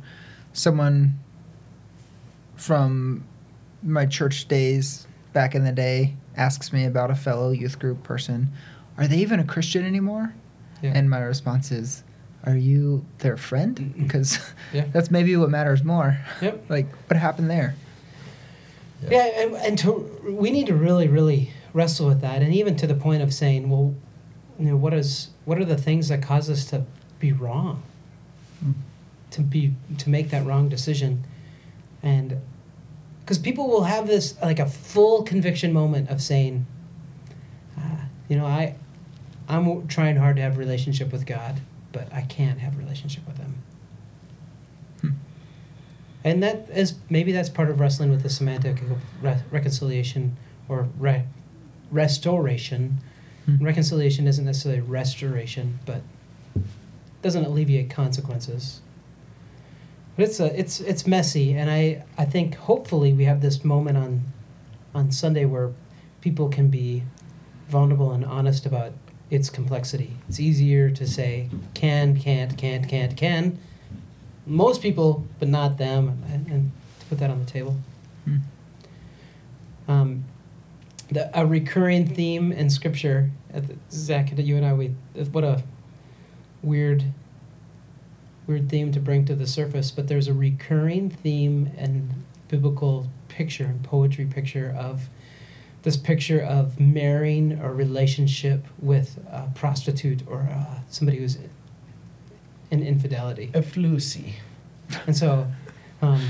someone 0.54 1.18
from 2.56 3.24
my 3.84 4.06
church 4.06 4.48
days 4.48 5.08
back 5.34 5.54
in 5.56 5.64
the 5.64 5.72
day 5.72 6.16
asks 6.36 6.72
me 6.72 6.86
about 6.86 7.12
a 7.12 7.16
fellow 7.16 7.52
youth 7.52 7.78
group 7.80 8.04
person. 8.04 8.48
are 8.98 9.08
they 9.08 9.18
even 9.18 9.40
a 9.40 9.44
Christian 9.44 9.86
anymore? 9.86 10.34
Yeah. 10.82 10.92
And 10.96 11.10
my 11.10 11.20
response 11.20 11.72
is, 11.72 12.04
are 12.48 12.56
you 12.58 13.06
their 13.20 13.38
friend? 13.38 13.94
Because 13.98 14.40
Yeah. 14.74 14.86
that's 14.92 15.12
maybe 15.12 15.36
what 15.36 15.50
matters 15.50 15.84
more. 15.84 16.18
Yep. 16.42 16.66
Like, 16.70 16.88
what 17.10 17.18
happened 17.20 17.50
there? 17.50 17.76
Yeah, 19.10 19.26
and, 19.42 19.56
and 19.56 19.78
to 19.80 19.92
we 20.40 20.50
need 20.50 20.68
to 20.68 20.76
really, 20.76 21.08
really 21.08 21.52
wrestle 21.74 22.08
with 22.08 22.22
that, 22.22 22.42
and 22.42 22.54
even 22.54 22.76
to 22.78 22.88
the 22.88 22.96
point 22.96 23.22
of 23.22 23.32
saying, 23.34 23.70
well, 23.70 23.94
you 24.60 24.66
know, 24.66 24.76
what 24.76 24.94
is 24.94 25.30
what 25.46 25.60
are 25.60 25.66
the 25.66 25.78
things 25.78 26.08
that 26.10 26.22
cause 26.24 26.50
us 26.50 26.66
to 26.72 26.84
be 27.20 27.32
wrong, 27.32 27.84
Hmm. 28.60 28.72
to 29.32 29.42
be 29.42 29.74
to 30.00 30.10
make 30.10 30.30
that 30.32 30.46
wrong 30.46 30.68
decision, 30.68 31.26
and 32.02 32.38
because 33.24 33.38
people 33.38 33.68
will 33.68 33.84
have 33.84 34.08
this 34.08 34.36
like 34.42 34.58
a 34.60 34.66
full 34.66 35.22
conviction 35.22 35.72
moment 35.74 36.10
of 36.10 36.20
saying, 36.22 36.66
uh, 37.78 37.82
you 38.30 38.36
know, 38.38 38.48
I, 38.48 38.74
I'm 39.48 39.88
trying 39.88 40.16
hard 40.16 40.38
to 40.38 40.42
have 40.42 40.56
a 40.56 40.60
relationship 40.60 41.12
with 41.12 41.28
God, 41.28 41.62
but 41.92 42.12
I 42.14 42.22
can't 42.22 42.60
have 42.60 42.76
a 42.76 42.78
relationship 42.78 43.26
with 43.28 43.38
Him. 43.38 43.56
Hmm. 45.02 45.10
And 46.24 46.44
that 46.44 46.70
is 46.70 46.96
maybe 47.10 47.32
that's 47.32 47.50
part 47.50 47.70
of 47.70 47.80
wrestling 47.80 48.12
with 48.12 48.24
the 48.24 48.30
semantic 48.30 48.82
of 48.82 48.92
re- 49.22 49.42
reconciliation 49.52 50.38
or 50.68 50.88
re- 50.98 51.26
restoration. 51.92 52.98
Hmm. 53.46 53.64
Reconciliation 53.64 54.28
isn't 54.28 54.46
necessarily 54.46 54.82
restoration, 54.82 55.80
but 55.86 56.02
doesn't 57.22 57.46
alleviate 57.46 57.90
consequences. 57.90 58.82
But 60.16 60.26
it's 60.26 60.40
a, 60.40 60.60
it's 60.60 60.80
it's 60.80 61.06
messy, 61.06 61.54
and 61.54 61.70
I 61.70 62.04
I 62.18 62.26
think 62.26 62.56
hopefully 62.56 63.14
we 63.14 63.26
have 63.26 63.42
this 63.42 63.64
moment 63.64 63.98
on 63.98 64.24
on 64.96 65.12
Sunday 65.12 65.46
where 65.46 65.72
people 66.22 66.50
can 66.50 66.70
be 66.70 67.04
vulnerable 67.70 68.12
and 68.12 68.26
honest 68.26 68.66
about 68.66 68.94
its 69.30 69.50
complexity. 69.50 70.16
It's 70.30 70.40
easier 70.40 70.90
to 70.90 71.08
say 71.08 71.50
can, 71.74 72.20
can't, 72.20 72.58
can't, 72.58 72.88
can't, 72.88 73.16
can. 73.18 73.60
Most 74.46 74.82
people, 74.82 75.26
but 75.40 75.50
not 75.50 75.78
them, 75.78 76.24
and, 76.32 76.48
and 76.48 76.72
to 77.00 77.06
put 77.08 77.18
that 77.20 77.30
on 77.30 77.40
the 77.40 77.46
table. 77.52 77.76
Hmm. 78.24 78.38
Um, 79.90 80.24
the, 81.12 81.30
a 81.38 81.46
recurring 81.46 82.08
theme 82.08 82.52
in 82.52 82.70
Scripture, 82.70 83.30
uh, 83.54 83.62
Zach, 83.92 84.38
you 84.38 84.56
and 84.56 84.66
I, 84.66 84.74
we 84.74 84.96
what 85.32 85.44
a 85.44 85.64
weird, 86.62 87.04
weird 88.46 88.70
theme 88.70 88.92
to 88.94 89.00
bring 89.00 89.26
to 89.26 89.36
the 89.36 89.48
surface. 89.48 89.92
But 89.92 90.08
there's 90.08 90.28
a 90.28 90.34
recurring 90.34 91.10
theme 91.10 91.72
and 91.78 92.24
biblical 92.48 93.08
picture 93.28 93.66
and 93.66 93.84
poetry 93.84 94.26
picture 94.26 94.76
of 94.78 95.10
this 95.88 95.96
picture 95.96 96.42
of 96.42 96.82
marrying 96.82 97.54
a 97.62 97.72
relationship 97.72 98.66
with 98.82 99.18
a 99.32 99.48
prostitute 99.56 100.22
or 100.28 100.42
uh, 100.52 100.80
somebody 100.90 101.18
who's 101.20 101.38
in 102.72 102.84
infidelity. 102.84 103.50
A 103.54 103.62
flusy. 103.62 104.34
And 105.06 105.16
so, 105.16 105.48
um, 106.02 106.22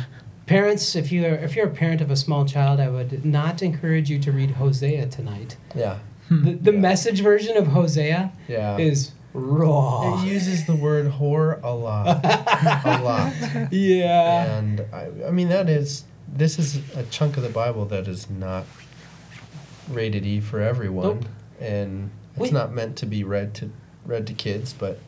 parents, 0.46 0.96
if 0.96 1.12
you 1.12 1.26
are 1.26 1.34
if 1.48 1.56
you're 1.56 1.66
a 1.66 1.76
parent 1.84 2.02
of 2.02 2.12
a 2.12 2.16
small 2.16 2.46
child, 2.46 2.80
I 2.80 2.90
would 2.90 3.26
not 3.26 3.64
encourage 3.64 4.12
you 4.12 4.20
to 4.20 4.32
read 4.32 4.52
Hosea 4.52 5.08
tonight. 5.08 5.58
Yeah. 5.76 5.98
Hmm. 6.28 6.46
The, 6.46 6.52
the 6.68 6.74
Yeah. 6.74 6.80
message 6.90 7.20
version 7.22 7.58
of 7.58 7.66
Hosea 7.68 8.32
Yeah. 8.48 8.78
is 8.78 9.12
raw. 9.34 10.22
It 10.22 10.28
uses 10.28 10.68
the 10.68 10.76
word 10.76 11.06
whore 11.14 11.60
a 11.64 11.74
lot. 11.74 12.24
a 12.86 13.02
lot. 13.04 13.34
Yeah. 13.72 14.58
And 14.58 14.82
I, 14.94 15.04
I 15.28 15.32
mean, 15.32 15.50
that 15.50 15.68
is, 15.68 16.04
this 16.28 16.60
is 16.60 16.70
a 16.96 17.04
chunk 17.06 17.38
of 17.38 17.44
the 17.44 17.50
Bible 17.64 17.86
that 17.86 18.08
is 18.08 18.30
not 18.30 18.66
rated 19.90 20.26
E 20.26 20.40
for 20.40 20.62
everyone. 20.62 21.06
Nope. 21.22 21.26
And 21.60 22.12
it's 22.32 22.40
Wait. 22.40 22.54
not 22.54 22.72
meant 22.74 22.96
to 22.98 23.06
be 23.06 23.24
read 23.24 23.54
to 23.56 23.72
read 24.06 24.28
to 24.28 24.34
kids, 24.34 24.74
but 24.74 25.00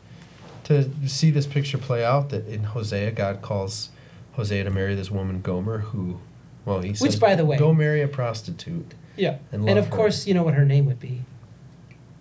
to 0.64 0.90
see 1.06 1.30
this 1.30 1.46
picture 1.46 1.78
play 1.78 2.04
out 2.04 2.30
that 2.30 2.46
in 2.46 2.64
Hosea, 2.64 3.12
God 3.12 3.40
calls 3.42 3.90
Hosea 4.32 4.64
to 4.64 4.70
marry 4.70 4.94
this 4.94 5.10
woman 5.10 5.40
Gomer 5.40 5.78
who, 5.78 6.20
well, 6.64 6.80
he 6.80 6.94
says, 6.94 7.02
Which, 7.02 7.20
by 7.20 7.34
the 7.34 7.44
way- 7.44 7.56
go 7.56 7.72
marry 7.72 8.02
a 8.02 8.08
prostitute. 8.08 8.94
Yeah. 9.16 9.38
And 9.52 9.68
And, 9.68 9.78
of 9.78 9.86
her. 9.86 9.90
course, 9.90 10.26
you 10.26 10.34
know 10.34 10.42
what 10.42 10.54
her 10.54 10.64
name 10.64 10.86
would 10.86 11.00
be. 11.00 11.22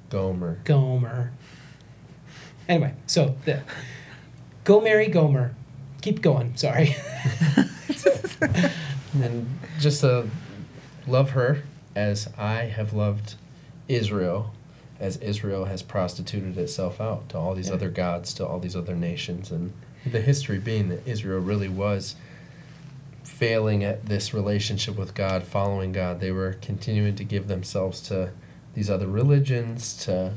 Gomer. 0.10 0.60
Gomer. 0.64 1.32
Anyway, 2.68 2.94
so 3.08 3.36
the, 3.46 3.62
go 4.64 4.82
marry 4.82 5.08
Gomer. 5.08 5.54
Keep 6.02 6.22
going. 6.22 6.56
Sorry. 6.56 6.96
and 9.14 9.48
just 9.80 10.02
to 10.02 10.30
love 11.08 11.32
her 11.32 11.64
as 11.96 12.30
I 12.38 12.66
have 12.66 12.94
loved 12.94 13.36
Israel, 13.88 14.52
as 15.00 15.18
Israel 15.18 15.66
has 15.66 15.82
prostituted 15.82 16.58
itself 16.58 17.00
out 17.02 17.30
to 17.30 17.38
all 17.38 17.56
these 17.56 17.70
Yeah. 17.70 17.76
other 17.76 17.90
gods, 17.90 18.34
to 18.36 18.46
all 18.46 18.60
these 18.60 18.76
other 18.76 18.96
nations, 18.96 19.52
and 19.52 19.72
the 20.06 20.22
history 20.22 20.60
being 20.60 20.90
that 20.90 21.08
Israel 21.08 21.40
really 21.40 21.70
was 21.70 22.16
failing 23.24 23.84
at 23.84 24.06
this 24.06 24.34
relationship 24.34 24.98
with 24.98 25.14
God, 25.14 25.44
following 25.44 25.92
God. 25.92 26.20
They 26.20 26.32
were 26.32 26.54
continuing 26.62 27.16
to 27.16 27.24
give 27.24 27.48
themselves 27.48 28.02
to 28.04 28.32
these 28.74 28.90
other 28.90 29.08
religions, 29.08 29.94
to 30.06 30.34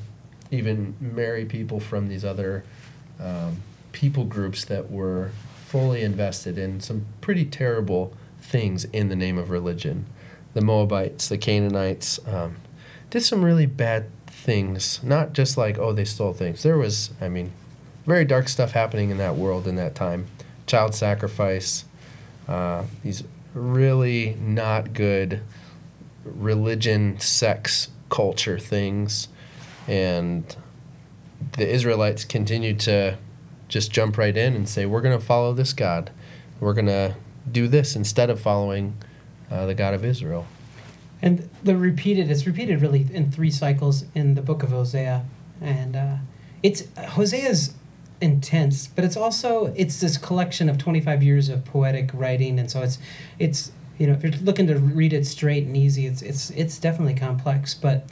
even 0.51 0.95
marry 1.01 1.45
people 1.45 1.81
from 1.81 2.09
these 2.09 2.25
other 2.25 2.65
um, 3.21 3.63
people 3.93 4.25
groups 4.25 4.65
that 4.67 4.91
were 4.91 5.31
fully 5.67 6.03
invested 6.03 6.59
in 6.59 6.81
some 6.81 7.07
pretty 7.21 7.45
terrible 7.45 8.13
things 8.41 8.85
in 8.87 9.09
the 9.09 9.17
name 9.17 9.39
of 9.39 9.51
religion. 9.51 10.07
The 10.55 10.61
Moabites, 10.61 11.29
the 11.29 11.39
Canaanites, 11.39 12.19
um, 12.27 12.57
did 13.11 13.23
some 13.23 13.45
really 13.45 13.67
bad 13.67 14.07
things. 14.27 15.03
Not 15.03 15.33
just 15.33 15.57
like, 15.57 15.79
oh, 15.79 15.93
they 15.93 16.05
stole 16.05 16.33
things. 16.33 16.63
There 16.63 16.79
was, 16.79 17.11
I 17.21 17.29
mean, 17.29 17.53
very 18.07 18.25
dark 18.25 18.49
stuff 18.49 18.73
happening 18.73 19.11
in 19.11 19.19
that 19.19 19.37
world 19.37 19.67
in 19.67 19.77
that 19.77 19.95
time. 19.95 20.27
Child 20.67 20.95
sacrifice, 20.95 21.85
uh, 22.49 22.85
these 23.03 23.23
really 23.55 24.37
not 24.41 24.93
good 24.93 25.41
religion, 26.25 27.19
sex, 27.21 27.89
culture 28.11 28.59
things. 28.59 29.29
And 29.87 30.55
the 31.53 31.69
Israelites 31.69 32.25
continued 32.25 32.81
to 32.81 33.19
just 33.69 33.91
jump 33.91 34.19
right 34.19 34.37
in 34.37 34.55
and 34.55 34.69
say, 34.69 34.87
we're 34.87 35.01
going 35.01 35.19
to 35.19 35.25
follow 35.25 35.53
this 35.53 35.73
God. 35.73 36.11
We're 36.61 36.75
going 36.75 36.87
to 36.87 37.15
do 37.51 37.69
this 37.69 37.97
instead 37.97 38.31
of 38.31 38.41
following 38.41 38.97
uh, 39.53 39.67
the 39.67 39.75
God 39.75 39.95
of 39.95 40.05
Israel. 40.05 40.47
And 41.21 41.49
the 41.63 41.77
repeated, 41.77 42.31
it's 42.31 42.47
repeated 42.47 42.83
really 42.83 43.07
in 43.13 43.31
three 43.31 43.51
cycles 43.51 44.05
in 44.15 44.35
the 44.35 44.43
book 44.43 44.63
of 44.63 44.71
Hosea, 44.71 45.25
and 45.61 45.95
uh, 45.95 46.17
it's 46.63 46.83
Hosea's 46.97 47.75
intense, 48.21 48.89
but 48.89 49.05
it's 49.05 49.17
also 49.17 49.73
it's 49.77 50.01
this 50.01 50.17
collection 50.17 50.69
of 50.69 50.79
twenty 50.79 51.01
five 51.01 51.23
years 51.23 51.49
of 51.49 51.65
poetic 51.65 52.11
writing, 52.13 52.59
and 52.59 52.69
so 52.69 52.83
it's 52.83 52.99
it's 53.39 53.71
you 53.99 54.09
know 54.09 54.15
if 54.15 54.23
you're 54.25 54.33
looking 54.43 54.67
to 54.67 54.79
read 54.79 55.13
it 55.13 55.25
straight 55.25 55.65
and 55.65 55.77
easy, 55.77 56.07
it's 56.07 56.23
it's 56.23 56.51
it's 56.51 56.79
definitely 56.79 57.15
complex, 57.15 57.73
but 57.73 58.09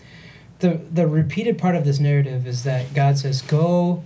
the 0.61 0.81
the 0.93 1.09
repeated 1.09 1.59
part 1.59 1.75
of 1.75 1.85
this 1.85 1.99
narrative 1.99 2.47
is 2.47 2.63
that 2.63 2.95
God 2.95 3.19
says 3.19 3.43
go 3.43 4.05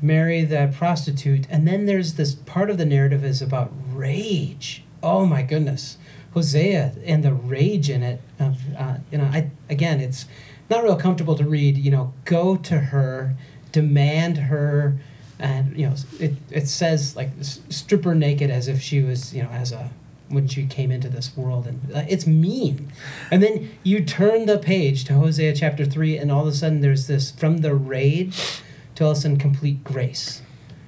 marry 0.00 0.42
that 0.42 0.74
prostitute. 0.74 1.46
And 1.50 1.68
then 1.68 1.86
there's 1.86 2.14
this 2.14 2.34
part 2.34 2.70
of 2.70 2.78
the 2.78 2.84
narrative 2.84 3.24
is 3.24 3.40
about 3.40 3.72
rage. 3.92 4.82
Oh 5.00 5.26
my 5.26 5.42
goodness 5.42 5.96
hosea 6.34 6.94
and 7.04 7.22
the 7.22 7.32
rage 7.32 7.90
in 7.90 8.02
it 8.02 8.20
of 8.38 8.58
uh, 8.78 8.96
you 9.10 9.18
know 9.18 9.24
i 9.24 9.50
again 9.68 10.00
it's 10.00 10.26
not 10.70 10.82
real 10.82 10.96
comfortable 10.96 11.34
to 11.36 11.44
read 11.44 11.76
you 11.76 11.90
know 11.90 12.12
go 12.24 12.56
to 12.56 12.78
her 12.78 13.34
demand 13.72 14.36
her 14.38 14.96
and 15.38 15.76
you 15.76 15.86
know 15.88 15.94
it, 16.20 16.34
it 16.50 16.68
says 16.68 17.16
like 17.16 17.30
strip 17.40 18.04
her 18.04 18.14
naked 18.14 18.50
as 18.50 18.68
if 18.68 18.80
she 18.80 19.02
was 19.02 19.34
you 19.34 19.42
know 19.42 19.48
as 19.50 19.72
a 19.72 19.90
when 20.28 20.48
she 20.48 20.64
came 20.66 20.90
into 20.90 21.10
this 21.10 21.36
world 21.36 21.66
and 21.66 21.80
uh, 21.94 22.04
it's 22.08 22.26
mean 22.26 22.90
and 23.30 23.42
then 23.42 23.70
you 23.82 24.02
turn 24.02 24.46
the 24.46 24.56
page 24.56 25.04
to 25.04 25.12
hosea 25.14 25.54
chapter 25.54 25.84
3 25.84 26.16
and 26.16 26.32
all 26.32 26.42
of 26.42 26.46
a 26.48 26.52
sudden 26.52 26.80
there's 26.80 27.06
this 27.06 27.30
from 27.32 27.58
the 27.58 27.74
rage 27.74 28.62
to 28.94 29.04
all 29.04 29.10
of 29.10 29.18
a 29.18 29.20
sudden 29.20 29.36
complete 29.36 29.84
grace 29.84 30.40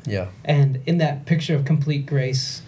Yeah. 0.07 0.29
and 0.47 0.81
in 0.87 0.97
that 0.99 1.27
picture 1.27 1.55
of 1.55 1.65
complete 1.67 2.07
grace 2.07 2.63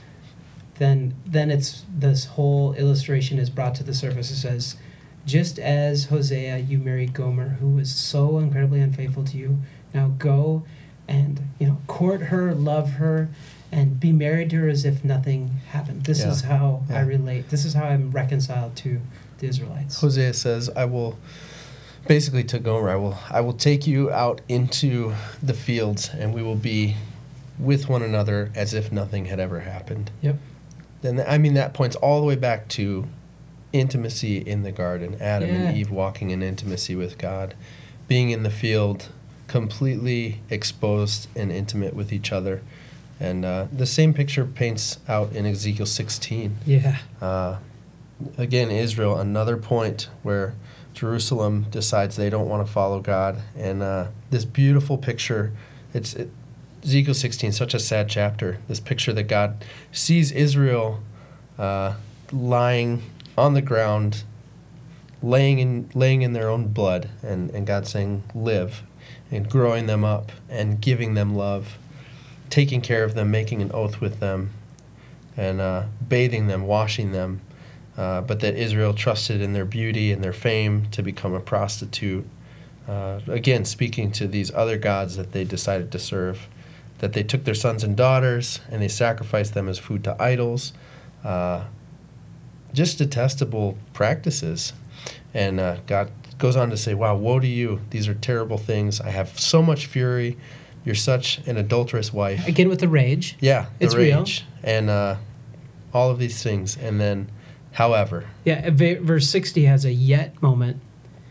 then 0.78 1.14
then 1.26 1.50
it's 1.50 1.84
this 1.92 2.26
whole 2.26 2.74
illustration 2.74 3.38
is 3.38 3.50
brought 3.50 3.74
to 3.76 3.82
the 3.84 3.94
surface. 3.94 4.30
It 4.30 4.36
says 4.36 4.76
just 5.24 5.58
as 5.58 6.04
hosea 6.04 6.56
you 6.58 6.78
married 6.78 7.12
gomer 7.12 7.48
who 7.60 7.68
was 7.70 7.92
so 7.92 8.38
incredibly 8.38 8.80
unfaithful 8.80 9.24
to 9.24 9.36
you 9.36 9.58
now 9.92 10.06
go 10.18 10.64
and 11.08 11.40
you 11.58 11.66
know 11.66 11.78
court 11.88 12.20
her 12.22 12.54
love 12.54 12.92
her 12.92 13.28
and 13.72 13.98
be 13.98 14.12
married 14.12 14.48
to 14.50 14.56
her 14.56 14.68
as 14.68 14.84
if 14.84 15.04
nothing 15.04 15.48
happened. 15.70 16.04
This 16.04 16.20
Yeah. 16.20 16.30
is 16.30 16.42
how 16.42 16.84
i 16.88 17.00
relate. 17.00 17.48
This 17.50 17.64
is 17.64 17.74
how 17.74 17.84
i'm 17.86 18.10
reconciled 18.12 18.76
to 18.76 19.00
the 19.38 19.48
israelites. 19.48 20.00
Hosea 20.00 20.32
says, 20.32 20.70
I 20.76 20.84
will 20.84 21.18
basically 22.06 22.44
to 22.44 22.58
Gomer, 22.60 22.88
I 22.90 22.96
will 22.96 23.18
I 23.28 23.40
will 23.40 23.52
take 23.52 23.86
you 23.86 24.10
out 24.12 24.40
into 24.48 25.12
the 25.42 25.54
fields 25.54 26.08
and 26.16 26.32
we 26.32 26.42
will 26.42 26.54
be 26.56 26.96
with 27.58 27.88
one 27.88 28.02
another 28.02 28.50
as 28.54 28.72
if 28.74 28.92
nothing 28.92 29.24
had 29.26 29.40
ever 29.40 29.60
happened. 29.60 30.10
yep 30.20 30.36
Then 31.06 31.24
I 31.26 31.38
mean 31.38 31.54
that 31.54 31.72
points 31.74 31.94
all 31.96 32.20
the 32.20 32.26
way 32.26 32.36
back 32.36 32.68
to 32.70 33.06
intimacy 33.72 34.38
in 34.38 34.62
the 34.62 34.72
garden, 34.72 35.16
Adam 35.20 35.48
Yeah. 35.48 35.54
and 35.68 35.76
Eve 35.76 35.90
walking 35.90 36.30
in 36.30 36.42
intimacy 36.42 36.94
with 36.96 37.18
God. 37.18 37.54
being 38.08 38.30
in 38.30 38.44
the 38.44 38.50
field, 38.50 39.08
completely 39.48 40.40
exposed 40.48 41.28
and 41.34 41.50
intimate 41.50 41.92
with 41.92 42.12
each 42.12 42.30
other. 42.30 42.62
And 43.18 43.44
uh, 43.44 43.66
the 43.72 43.84
same 43.86 44.14
picture 44.14 44.44
paints 44.44 44.98
out 45.08 45.32
in 45.32 45.44
Ezekiel 45.44 45.86
16. 45.86 46.56
Yeah. 46.66 46.98
Uh, 47.20 47.56
again, 48.38 48.70
Israel, 48.70 49.18
another 49.18 49.56
point 49.56 50.08
where 50.22 50.54
Jerusalem 50.94 51.66
decides 51.70 52.14
they 52.14 52.30
don't 52.30 52.48
want 52.48 52.64
to 52.64 52.72
follow 52.72 53.00
God. 53.00 53.38
And 53.56 53.82
uh, 53.82 54.06
this 54.30 54.44
beautiful 54.44 54.98
picture, 54.98 55.50
it's 55.92 56.14
it, 56.14 56.30
Ezekiel 56.86 57.14
16, 57.14 57.50
such 57.50 57.74
a 57.74 57.80
sad 57.80 58.08
chapter. 58.08 58.58
This 58.68 58.78
picture 58.78 59.12
that 59.12 59.24
God 59.24 59.64
sees 59.90 60.30
Israel 60.30 61.00
uh, 61.58 61.94
lying 62.30 63.02
on 63.36 63.54
the 63.54 63.60
ground, 63.60 64.22
laying 65.20 65.58
in, 65.58 65.90
laying 65.94 66.22
in 66.22 66.32
their 66.32 66.48
own 66.48 66.68
blood, 66.68 67.10
and, 67.24 67.50
and 67.50 67.66
God 67.66 67.88
saying, 67.88 68.22
Live, 68.36 68.84
and 69.32 69.50
growing 69.50 69.86
them 69.86 70.04
up, 70.04 70.30
and 70.48 70.80
giving 70.80 71.14
them 71.14 71.34
love, 71.34 71.76
taking 72.50 72.80
care 72.80 73.02
of 73.02 73.14
them, 73.14 73.32
making 73.32 73.62
an 73.62 73.72
oath 73.72 74.00
with 74.00 74.20
them, 74.20 74.50
and 75.36 75.60
uh, 75.60 75.86
bathing 76.06 76.46
them, 76.46 76.68
washing 76.68 77.10
them. 77.10 77.40
Uh, 77.96 78.20
but 78.20 78.38
that 78.38 78.54
Israel 78.54 78.94
trusted 78.94 79.40
in 79.40 79.54
their 79.54 79.64
beauty 79.64 80.12
and 80.12 80.22
their 80.22 80.32
fame 80.32 80.86
to 80.92 81.02
become 81.02 81.34
a 81.34 81.40
prostitute. 81.40 82.24
Uh, 82.86 83.18
again, 83.26 83.64
speaking 83.64 84.12
to 84.12 84.28
these 84.28 84.54
other 84.54 84.78
gods 84.78 85.16
that 85.16 85.32
they 85.32 85.42
decided 85.42 85.90
to 85.90 85.98
serve, 85.98 86.46
that 86.98 87.12
they 87.12 87.22
took 87.22 87.44
their 87.44 87.54
sons 87.54 87.84
and 87.84 87.96
daughters 87.96 88.60
and 88.70 88.80
they 88.82 88.88
sacrificed 88.88 89.54
them 89.54 89.68
as 89.68 89.78
food 89.78 90.02
to 90.04 90.20
idols. 90.22 90.72
Uh, 91.24 91.64
just 92.72 92.98
detestable 92.98 93.76
practices. 93.92 94.72
And 95.34 95.60
uh, 95.60 95.76
God 95.86 96.10
goes 96.38 96.56
on 96.56 96.70
to 96.70 96.76
say, 96.76 96.94
Wow, 96.94 97.16
woe 97.16 97.40
to 97.40 97.46
you. 97.46 97.80
These 97.90 98.08
are 98.08 98.14
terrible 98.14 98.58
things. 98.58 99.00
I 99.00 99.10
have 99.10 99.38
so 99.38 99.62
much 99.62 99.86
fury. 99.86 100.36
You're 100.84 100.94
such 100.94 101.38
an 101.46 101.56
adulterous 101.56 102.12
wife. 102.12 102.46
Again 102.46 102.68
with 102.68 102.80
the 102.80 102.88
rage. 102.88 103.36
Yeah, 103.40 103.66
the 103.78 103.84
It's 103.86 103.94
real. 103.94 104.18
rage. 104.18 104.44
And 104.62 104.88
uh, 104.88 105.16
all 105.92 106.10
of 106.10 106.18
these 106.18 106.42
things. 106.42 106.76
And 106.76 107.00
then, 107.00 107.28
however, 107.72 108.24
Yeah. 108.44 108.70
Verse 108.70 109.28
sixty 109.28 109.64
has 109.64 109.84
a 109.84 109.92
yet 109.92 110.40
moment. 110.40 110.80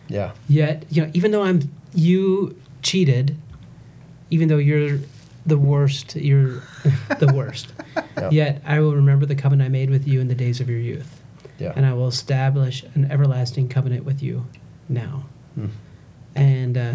yeah, 0.08 0.32
Yet 0.50 0.86
you 0.90 1.04
know, 1.04 1.12
even 1.14 1.32
though 1.32 1.44
I'm 1.44 1.72
you 1.94 2.60
cheated, 2.82 3.38
even 4.30 4.50
though 4.50 4.58
you're 4.58 5.00
the 5.46 5.58
worst, 5.58 6.16
you're 6.16 6.62
the 7.20 7.32
worst. 7.34 7.74
yeah, 8.18 8.30
Yet 8.32 8.62
I 8.66 8.80
will 8.80 8.96
remember 8.96 9.26
the 9.26 9.36
covenant 9.36 9.68
I 9.68 9.70
made 9.70 9.90
with 9.90 10.08
you 10.08 10.20
in 10.22 10.28
the 10.28 10.36
days 10.36 10.60
of 10.60 10.70
your 10.70 10.80
youth, 10.80 11.22
yeah. 11.60 11.74
and 11.76 11.86
I 11.86 11.94
will 11.94 12.08
establish 12.08 12.84
an 12.96 13.10
everlasting 13.12 13.70
covenant 13.70 14.06
with 14.06 14.22
you 14.24 14.46
now. 14.90 15.26
Hmm. 15.56 15.68
And 16.36 16.78
uh, 16.78 16.94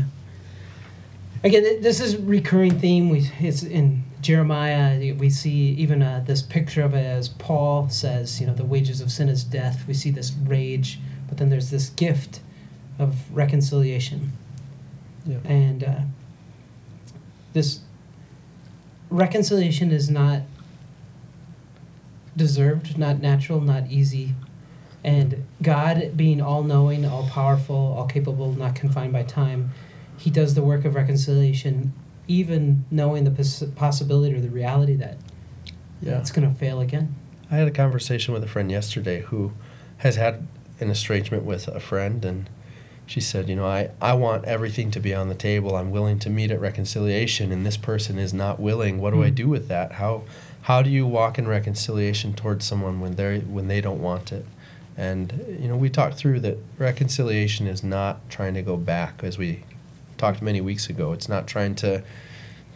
again, 1.45 1.63
th- 1.63 1.83
this 1.83 2.01
is 2.01 2.15
a 2.15 2.21
recurring 2.23 2.79
theme. 2.79 3.09
We 3.09 3.31
it's 3.41 3.63
in 3.63 4.03
Jeremiah. 4.21 5.15
We 5.15 5.31
see 5.31 5.71
even 5.79 6.03
uh, 6.03 6.23
this 6.27 6.43
picture 6.43 6.83
of 6.83 6.93
it 6.95 7.05
as 7.07 7.29
Paul 7.29 7.89
says, 7.89 8.41
you 8.41 8.47
know, 8.47 8.55
the 8.55 8.65
wages 8.65 9.01
of 9.01 9.11
sin 9.11 9.29
is 9.29 9.45
death. 9.45 9.85
We 9.89 9.95
see 9.95 10.11
this 10.11 10.33
rage, 10.45 10.99
but 11.29 11.39
then 11.39 11.49
there's 11.51 11.71
this 11.71 11.89
gift 11.91 12.41
of 12.99 13.15
reconciliation, 13.35 14.33
Yeah. 15.25 15.39
and 15.45 15.85
uh, 15.85 16.01
this 17.55 17.81
reconciliation 19.11 19.91
is 19.91 20.09
not 20.09 20.43
deserved, 22.37 22.97
not 22.97 23.21
natural, 23.21 23.61
not 23.61 23.89
easy. 23.89 24.35
And 25.03 25.45
God, 25.63 26.13
being 26.17 26.41
all 26.41 26.63
knowing, 26.63 27.05
all 27.05 27.27
powerful, 27.27 27.95
all 27.97 28.07
capable, 28.07 28.53
not 28.53 28.75
confined 28.75 29.13
by 29.13 29.23
time, 29.23 29.73
He 30.17 30.31
does 30.31 30.55
the 30.55 30.63
work 30.63 30.85
of 30.85 30.95
reconciliation, 30.95 31.93
even 32.29 32.85
knowing 32.91 33.25
the 33.25 33.31
pos- 33.31 33.65
possibility 33.77 34.35
or 34.35 34.41
the 34.41 34.51
reality 34.51 34.95
that 34.97 35.17
yeah. 36.01 36.19
it's 36.19 36.31
going 36.31 36.51
to 36.51 36.59
fail 36.59 36.81
again. 36.81 37.15
I 37.51 37.57
had 37.57 37.67
a 37.67 37.73
conversation 37.73 38.33
with 38.33 38.45
a 38.45 38.49
friend 38.49 38.71
yesterday 38.71 39.23
who 39.23 39.53
has 39.99 40.17
had 40.17 40.47
an 40.79 40.91
estrangement 40.91 41.45
with 41.45 41.69
a 41.69 41.81
friend, 41.81 42.25
and 42.25 42.49
she 43.11 43.21
said, 43.21 43.49
You 43.49 43.57
know, 43.57 43.67
I, 43.67 43.91
I 44.01 44.13
want 44.13 44.45
everything 44.45 44.93
to 44.93 45.01
be 45.01 45.13
on 45.13 45.29
the 45.29 45.35
table. 45.35 45.75
I'm 45.75 45.91
willing 45.91 46.21
to 46.21 46.31
meet 46.31 46.53
at 46.53 46.61
reconciliation, 46.61 47.51
and 47.51 47.67
this 47.67 47.77
person 47.77 48.21
is 48.21 48.33
not 48.33 48.61
willing. 48.61 49.01
What 49.01 49.13
do 49.13 49.25
I 49.25 49.31
Hmm. 49.31 49.35
do 49.35 49.49
with 49.49 49.67
that? 49.67 49.93
How, 49.93 50.23
how 50.63 50.81
do 50.81 50.91
you 50.91 51.05
walk 51.07 51.37
in 51.37 51.49
reconciliation 51.49 52.35
towards 52.35 52.65
someone 52.65 53.01
when, 53.01 53.17
they're, 53.17 53.41
when 53.41 53.67
they 53.67 53.81
don't 53.81 54.01
want 54.01 54.31
it? 54.31 54.47
And, 54.97 55.57
you 55.61 55.67
know, 55.67 55.77
we 55.77 55.91
talked 55.91 56.15
through 56.19 56.39
that 56.41 56.59
reconciliation 56.79 57.67
is 57.67 57.83
not 57.83 58.31
trying 58.31 58.55
to 58.55 58.63
go 58.63 58.77
back, 58.77 59.25
as 59.25 59.37
we 59.37 59.65
talked 60.17 60.41
many 60.41 60.61
weeks 60.61 60.89
ago. 60.89 61.13
It's 61.13 61.29
not 61.29 61.49
trying 61.49 61.75
to 61.77 62.05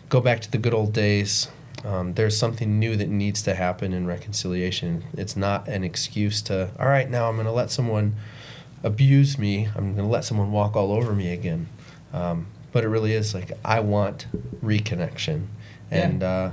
go 0.09 0.21
back 0.21 0.41
to 0.41 0.51
the 0.51 0.59
good 0.59 0.75
old 0.75 0.93
days. 0.93 1.47
Um, 1.85 2.15
there's 2.15 2.37
something 2.37 2.81
new 2.81 2.97
that 2.97 3.09
needs 3.09 3.41
to 3.43 3.55
happen 3.55 3.93
in 3.93 4.05
reconciliation. 4.05 5.05
It's 5.17 5.37
not 5.37 5.69
an 5.69 5.85
excuse 5.85 6.43
to, 6.43 6.71
all 6.81 6.89
right, 6.89 7.09
now 7.09 7.29
I'm 7.29 7.37
going 7.37 7.47
to 7.47 7.53
let 7.53 7.71
someone 7.71 8.17
abuse 8.85 9.39
me. 9.39 9.67
I'm 9.75 9.95
going 9.95 10.07
to 10.07 10.13
let 10.13 10.25
someone 10.25 10.53
walk 10.53 10.77
all 10.77 10.93
over 10.93 11.13
me 11.13 11.33
again. 11.33 11.69
Um, 12.13 12.47
but 12.71 12.85
it 12.85 12.89
really 12.89 13.15
is 13.15 13.35
like, 13.35 13.51
I 13.65 13.81
want 13.81 14.27
reconnection. 14.63 15.47
And, 15.91 16.23
uh, 16.23 16.51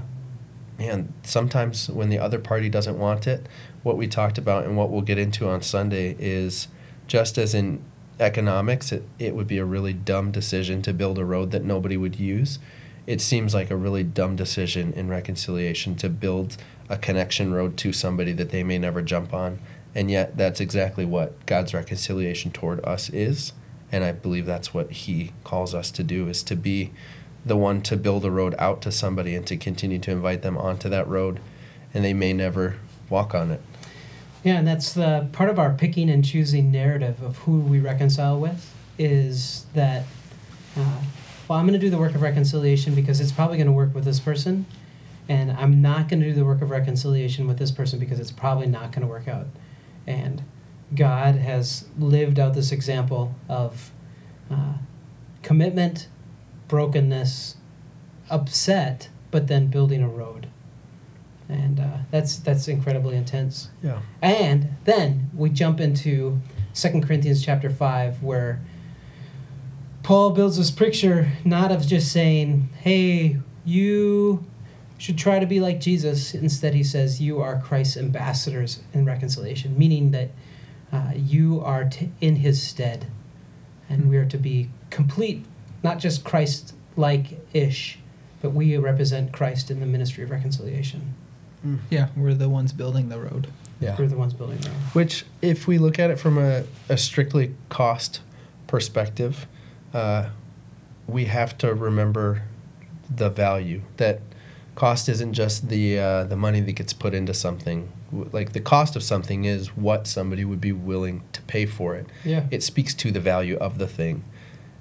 man, 0.80 1.14
sometimes 1.24 1.90
when 1.90 2.10
the 2.10 2.20
other 2.20 2.40
party 2.40 2.70
doesn't 2.70 2.98
want 2.98 3.28
it, 3.28 3.48
what 3.84 3.98
we 3.98 4.08
talked 4.08 4.38
about 4.38 4.66
and 4.66 4.78
what 4.78 4.90
we'll 4.90 5.02
get 5.02 5.18
into 5.20 5.48
on 5.48 5.62
Sunday 5.62 6.16
is 6.20 6.68
just 7.08 7.38
as 7.38 7.54
in 7.54 7.84
economics, 8.20 8.92
it, 8.92 9.04
it 9.20 9.36
would 9.36 9.48
be 9.48 9.58
a 9.58 9.66
really 9.66 9.94
dumb 9.94 10.32
decision 10.32 10.82
to 10.84 10.94
build 10.94 11.18
a 11.18 11.26
road 11.26 11.52
that 11.52 11.64
nobody 11.64 11.98
would 11.98 12.20
use. 12.20 12.60
It 13.08 13.20
seems 13.20 13.54
like 13.54 13.72
a 13.72 13.76
really 13.76 14.04
dumb 14.04 14.36
decision 14.36 14.94
in 14.94 15.10
reconciliation 15.10 15.96
to 15.98 16.10
build 16.10 16.58
a 16.88 16.98
connection 16.98 17.52
road 17.52 17.78
to 17.78 17.92
somebody 17.92 18.32
that 18.34 18.52
they 18.52 18.64
may 18.64 18.78
never 18.78 19.02
jump 19.02 19.34
on. 19.34 19.60
And 19.94 20.10
yet, 20.10 20.38
that's 20.38 20.62
exactly 20.62 21.06
what 21.06 21.46
God's 21.46 21.74
reconciliation 21.74 22.52
toward 22.52 22.84
us 22.86 23.10
is. 23.10 23.54
And 23.92 24.04
I 24.04 24.14
believe 24.14 24.46
that's 24.46 24.74
what 24.74 24.92
He 24.92 25.32
calls 25.44 25.76
us 25.76 25.92
to 25.92 26.04
do 26.04 26.28
is 26.30 26.44
to 26.44 26.56
be 26.56 26.92
the 27.46 27.58
one 27.58 27.82
to 27.82 27.98
build 27.98 28.24
a 28.24 28.32
road 28.32 28.56
out 28.58 28.82
to 28.84 28.92
somebody 28.92 29.36
and 29.36 29.46
to 29.48 29.58
continue 29.58 30.00
to 30.00 30.12
invite 30.12 30.44
them 30.44 30.58
onto 30.58 30.88
that 30.90 31.08
road. 31.08 31.40
And 31.94 32.06
they 32.06 32.14
may 32.14 32.32
never 32.32 32.78
walk 33.10 33.36
on 33.36 33.52
it. 33.52 33.62
Yeah, 34.44 34.58
and 34.58 34.68
that's 34.68 34.94
the 34.94 35.28
part 35.34 35.50
of 35.50 35.60
our 35.60 35.72
picking 35.72 36.10
and 36.10 36.26
choosing 36.26 36.72
narrative 36.72 37.22
of 37.22 37.38
who 37.40 37.60
we 37.60 37.80
reconcile 37.80 38.40
with 38.40 38.74
is 38.98 39.66
that, 39.74 40.04
uh, 40.76 41.02
well, 41.48 41.60
I'm 41.60 41.68
going 41.68 41.80
to 41.80 41.86
do 41.86 41.92
the 41.92 41.98
work 41.98 42.16
of 42.16 42.22
reconciliation 42.22 42.96
because 42.96 43.20
it's 43.20 43.32
probably 43.32 43.58
going 43.58 43.68
to 43.68 43.74
work 43.74 43.94
with 43.94 44.04
this 44.04 44.20
person, 44.20 44.66
and 45.30 45.52
I'm 45.52 45.82
not 45.82 46.10
going 46.10 46.22
to 46.22 46.28
do 46.28 46.34
the 46.34 46.46
work 46.46 46.62
of 46.62 46.72
reconciliation 46.72 47.48
with 47.48 47.60
this 47.60 47.72
person 47.72 48.00
because 48.00 48.20
it's 48.20 48.32
probably 48.32 48.68
not 48.68 48.92
going 48.92 49.02
to 49.02 49.08
work 49.08 49.28
out. 49.28 49.46
And 50.08 50.44
God 50.94 51.36
has 51.36 51.86
lived 51.98 52.40
out 52.40 52.54
this 52.54 52.72
example 52.72 53.36
of 53.48 53.92
uh, 54.50 54.74
commitment, 55.42 56.08
brokenness, 56.68 57.56
upset, 58.30 59.10
but 59.30 59.48
then 59.48 59.68
building 59.68 60.02
a 60.02 60.10
road. 60.10 60.48
And 61.48 61.80
uh, 61.80 61.98
that's 62.12 62.38
that's 62.38 62.68
incredibly 62.68 63.18
intense. 63.18 63.70
Yeah. 63.84 64.02
And 64.22 64.76
then 64.86 65.30
we 65.36 65.50
jump 65.50 65.82
into 65.82 66.40
Second 66.74 67.06
Corinthians 67.06 67.44
chapter 67.44 67.70
5, 67.70 68.24
where 68.24 68.62
Paul 70.04 70.32
builds 70.32 70.58
this 70.58 70.72
picture 70.72 71.32
not 71.44 71.72
of 71.72 71.86
just 71.86 72.12
saying, 72.12 72.70
hey, 72.80 73.38
you 73.66 74.46
should 75.02 75.18
try 75.18 75.40
to 75.40 75.48
be 75.48 75.60
like 75.60 75.80
Jesus. 75.80 76.36
Instead, 76.36 76.76
he 76.76 76.84
says, 76.84 77.20
you 77.20 77.42
are 77.42 77.60
Christ's 77.60 77.98
ambassadors 77.98 78.84
in 78.94 79.04
reconciliation, 79.04 79.76
meaning 79.76 80.12
that 80.12 80.30
uh, 80.94 81.14
you 81.16 81.60
are 81.62 81.86
t- 81.86 82.12
in 82.22 82.36
his 82.36 82.62
stead. 82.62 83.08
And 83.90 84.12
we 84.12 84.18
are 84.18 84.26
to 84.26 84.38
be 84.38 84.70
complete, 84.92 85.44
not 85.82 85.98
just 85.98 86.24
Christ 86.24 86.76
like 86.96 87.40
ish, 87.52 87.98
but 88.44 88.52
we 88.52 88.78
represent 88.78 89.34
Christ 89.34 89.72
in 89.72 89.80
the 89.80 89.88
ministry 89.88 90.24
of 90.24 90.30
reconciliation. 90.30 91.16
Yeah, 91.90 92.10
we're 92.16 92.36
the 92.36 92.48
ones 92.48 92.72
building 92.72 93.10
the 93.10 93.20
road. 93.20 93.48
Yeah. 93.80 93.96
We're 93.98 94.08
the 94.08 94.18
ones 94.18 94.36
building 94.36 94.60
the 94.60 94.70
road. 94.70 94.78
Which, 94.94 95.26
if 95.42 95.68
we 95.68 95.80
look 95.80 95.98
at 95.98 96.12
it 96.12 96.20
from 96.20 96.38
a, 96.38 96.64
a 96.90 96.98
strictly 96.98 97.56
cost 97.70 98.22
perspective, 98.68 99.48
uh, 99.96 100.30
we 101.08 101.26
have 101.26 101.58
to 101.58 101.74
remember 101.74 102.44
the 103.10 103.30
value 103.30 103.82
that 103.98 104.22
cost 104.76 105.10
isn't 105.10 105.34
just 105.34 105.70
the 105.70 106.00
uh, 106.00 106.24
the 106.26 106.36
money 106.36 106.62
that 106.62 106.74
gets 106.74 106.94
put 106.94 107.14
into 107.14 107.34
something. 107.34 107.92
Like 108.12 108.54
the 108.54 108.60
cost 108.60 108.96
of 108.96 109.04
something 109.04 109.46
is 109.46 109.76
what 109.76 110.08
somebody 110.08 110.44
would 110.46 110.62
be 110.62 110.72
willing 110.72 111.24
to 111.34 111.42
pay 111.44 111.66
for 111.66 111.96
it. 111.96 112.08
Yeah. 112.26 112.46
It 112.52 112.64
speaks 112.64 112.94
to 112.96 113.12
the 113.12 113.20
value 113.20 113.58
of 113.58 113.78
the 113.78 113.88
thing, 113.88 114.24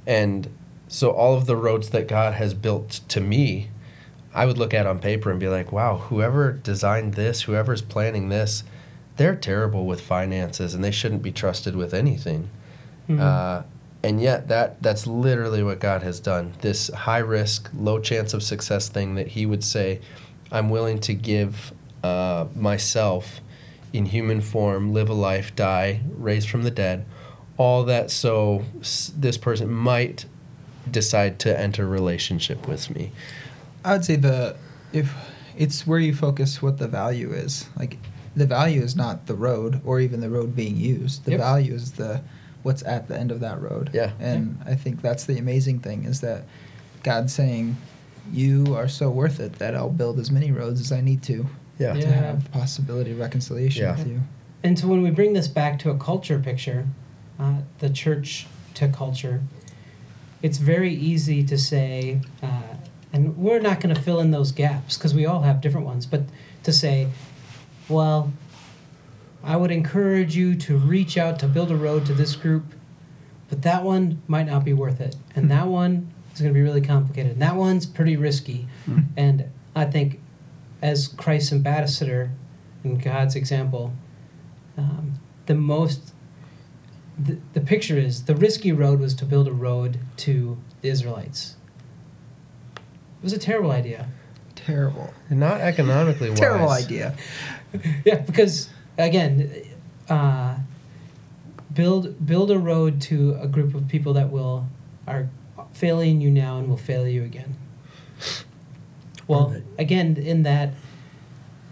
and 0.06 0.48
so 0.88 1.10
all 1.10 1.34
of 1.36 1.46
the 1.46 1.56
roads 1.56 1.90
that 1.90 2.08
God 2.08 2.34
has 2.34 2.52
built 2.54 3.00
to 3.08 3.20
me, 3.20 3.70
I 4.34 4.44
would 4.46 4.58
look 4.58 4.74
at 4.74 4.86
on 4.86 4.98
paper 4.98 5.30
and 5.30 5.38
be 5.38 5.46
like, 5.48 5.70
wow, 5.70 5.98
whoever 5.98 6.52
designed 6.52 7.14
this, 7.14 7.42
whoever's 7.42 7.80
planning 7.82 8.28
this, 8.28 8.64
they're 9.16 9.36
terrible 9.36 9.86
with 9.86 10.00
finances 10.00 10.74
and 10.74 10.82
they 10.82 10.90
shouldn't 10.90 11.22
be 11.22 11.30
trusted 11.30 11.76
with 11.76 11.94
anything. 11.94 12.50
Mhm. 13.08 13.20
Uh, 13.20 13.62
and 14.02 14.20
yet 14.20 14.48
that 14.48 14.82
that's 14.82 15.06
literally 15.06 15.62
what 15.62 15.78
God 15.80 16.02
has 16.02 16.20
done. 16.20 16.54
This 16.60 16.88
high 16.88 17.18
risk, 17.18 17.68
low 17.74 17.98
chance 17.98 18.32
of 18.34 18.42
success 18.42 18.88
thing 18.88 19.14
that 19.16 19.28
He 19.28 19.46
would 19.46 19.62
say, 19.64 20.00
"I'm 20.50 20.70
willing 20.70 20.98
to 21.00 21.14
give 21.14 21.72
uh, 22.02 22.46
myself 22.56 23.40
in 23.92 24.06
human 24.06 24.40
form, 24.40 24.92
live 24.94 25.08
a 25.10 25.14
life, 25.14 25.54
die, 25.56 26.00
raise 26.16 26.44
from 26.46 26.62
the 26.62 26.70
dead, 26.70 27.04
all 27.56 27.84
that 27.84 28.10
so 28.10 28.64
s- 28.80 29.12
this 29.16 29.36
person 29.36 29.70
might 29.70 30.24
decide 30.90 31.38
to 31.40 31.60
enter 31.60 31.86
relationship 31.86 32.66
with 32.68 32.88
me." 32.94 33.12
I 33.84 33.92
would 33.92 34.04
say 34.04 34.16
the 34.16 34.56
if 34.92 35.14
it's 35.56 35.86
where 35.86 35.98
you 35.98 36.14
focus 36.14 36.62
what 36.62 36.78
the 36.78 36.88
value 36.88 37.32
is. 37.32 37.66
Like 37.78 37.98
the 38.34 38.46
value 38.46 38.80
is 38.82 38.94
not 38.96 39.26
the 39.26 39.34
road 39.34 39.80
or 39.84 40.00
even 40.00 40.20
the 40.20 40.30
road 40.30 40.54
being 40.56 40.76
used. 40.76 41.24
The 41.24 41.32
Yep. 41.32 41.40
value 41.40 41.74
is 41.74 41.92
the 41.92 42.22
what's 42.62 42.82
at 42.84 43.08
the 43.08 43.16
end 43.18 43.30
of 43.32 43.40
that 43.40 43.60
road. 43.60 43.90
Yeah. 43.92 44.10
And 44.20 44.58
I 44.66 44.74
think 44.74 45.00
that's 45.02 45.24
the 45.24 45.38
amazing 45.38 45.80
thing 45.80 46.04
is 46.04 46.20
that 46.20 46.44
God's 47.02 47.32
saying, 47.32 47.76
You 48.32 48.76
are 48.76 48.86
so 48.86 49.10
worth 49.10 49.40
it 49.40 49.54
that 49.54 49.74
I'll 49.74 49.88
build 49.90 50.18
as 50.20 50.30
many 50.30 50.52
roads 50.52 50.80
as 50.80 50.92
I 50.92 51.00
need 51.00 51.22
to 51.24 51.46
Yeah. 51.78 51.94
to 51.94 51.98
Yeah. 52.00 52.06
have 52.12 52.44
the 52.44 52.50
possibility 52.50 53.12
of 53.12 53.18
reconciliation 53.18 53.82
Yeah. 53.82 53.96
with 53.96 54.06
you. 54.06 54.20
And 54.62 54.78
so 54.78 54.86
when 54.88 55.02
we 55.02 55.10
bring 55.10 55.32
this 55.32 55.48
back 55.48 55.78
to 55.80 55.90
a 55.90 55.96
culture 55.98 56.38
picture, 56.38 56.86
uh, 57.38 57.54
the 57.78 57.88
church 57.88 58.46
to 58.74 58.88
culture, 58.88 59.40
it's 60.42 60.58
very 60.58 60.92
easy 60.94 61.42
to 61.44 61.56
say, 61.56 62.20
uh, 62.42 62.48
and 63.12 63.36
we're 63.38 63.60
not 63.60 63.80
going 63.80 63.94
to 63.94 64.00
fill 64.00 64.20
in 64.20 64.30
those 64.30 64.52
gaps 64.52 64.96
because 64.98 65.14
we 65.14 65.24
all 65.26 65.40
have 65.42 65.60
different 65.62 65.86
ones, 65.86 66.04
but 66.06 66.22
to 66.62 66.72
say, 66.72 67.08
well, 67.88 68.32
I 69.42 69.56
would 69.56 69.70
encourage 69.70 70.36
you 70.36 70.54
to 70.56 70.76
reach 70.76 71.16
out 71.16 71.38
to 71.40 71.48
build 71.48 71.70
a 71.70 71.76
road 71.76 72.06
to 72.06 72.12
this 72.12 72.36
group, 72.36 72.74
but 73.48 73.62
that 73.62 73.82
one 73.82 74.22
might 74.28 74.46
not 74.46 74.64
be 74.64 74.72
worth 74.72 75.00
it. 75.00 75.16
And 75.34 75.50
that 75.50 75.66
one 75.66 76.12
is 76.34 76.40
going 76.40 76.52
to 76.52 76.58
be 76.58 76.62
really 76.62 76.82
complicated. 76.82 77.32
And 77.32 77.42
that 77.42 77.56
one's 77.56 77.86
pretty 77.86 78.16
risky. 78.16 78.66
And 79.16 79.50
I 79.74 79.84
think 79.86 80.20
as 80.82 81.08
Christ's 81.08 81.52
ambassador 81.52 82.30
and 82.84 83.02
God's 83.02 83.34
example, 83.34 83.92
um, 84.76 85.14
the 85.46 85.54
most 85.54 86.12
the, 87.18 87.38
the 87.52 87.60
picture 87.60 87.98
is 87.98 88.24
the 88.24 88.34
risky 88.34 88.72
road 88.72 89.00
was 89.00 89.14
to 89.14 89.24
build 89.24 89.46
a 89.46 89.52
road 89.52 89.98
to 90.18 90.58
the 90.80 90.88
Israelites. 90.88 91.56
It 92.76 93.24
was 93.24 93.32
a 93.32 93.38
terrible 93.38 93.70
idea. 93.70 94.08
Terrible. 94.54 95.12
And 95.28 95.40
not 95.40 95.60
economically 95.60 96.30
wise. 96.30 96.38
Terrible 96.38 96.70
idea. 96.70 97.14
Yeah, 98.04 98.16
because 98.16 98.68
again, 99.04 99.50
uh, 100.08 100.56
build 101.72 102.24
build 102.26 102.50
a 102.50 102.58
road 102.58 103.00
to 103.02 103.36
a 103.40 103.46
group 103.46 103.74
of 103.74 103.88
people 103.88 104.12
that 104.14 104.30
will 104.30 104.66
are 105.06 105.28
failing 105.72 106.20
you 106.20 106.30
now 106.30 106.58
and 106.58 106.68
will 106.68 106.76
fail 106.76 107.06
you 107.06 107.22
again. 107.22 107.54
Well, 109.28 109.56
again, 109.78 110.16
in 110.16 110.42
that 110.42 110.74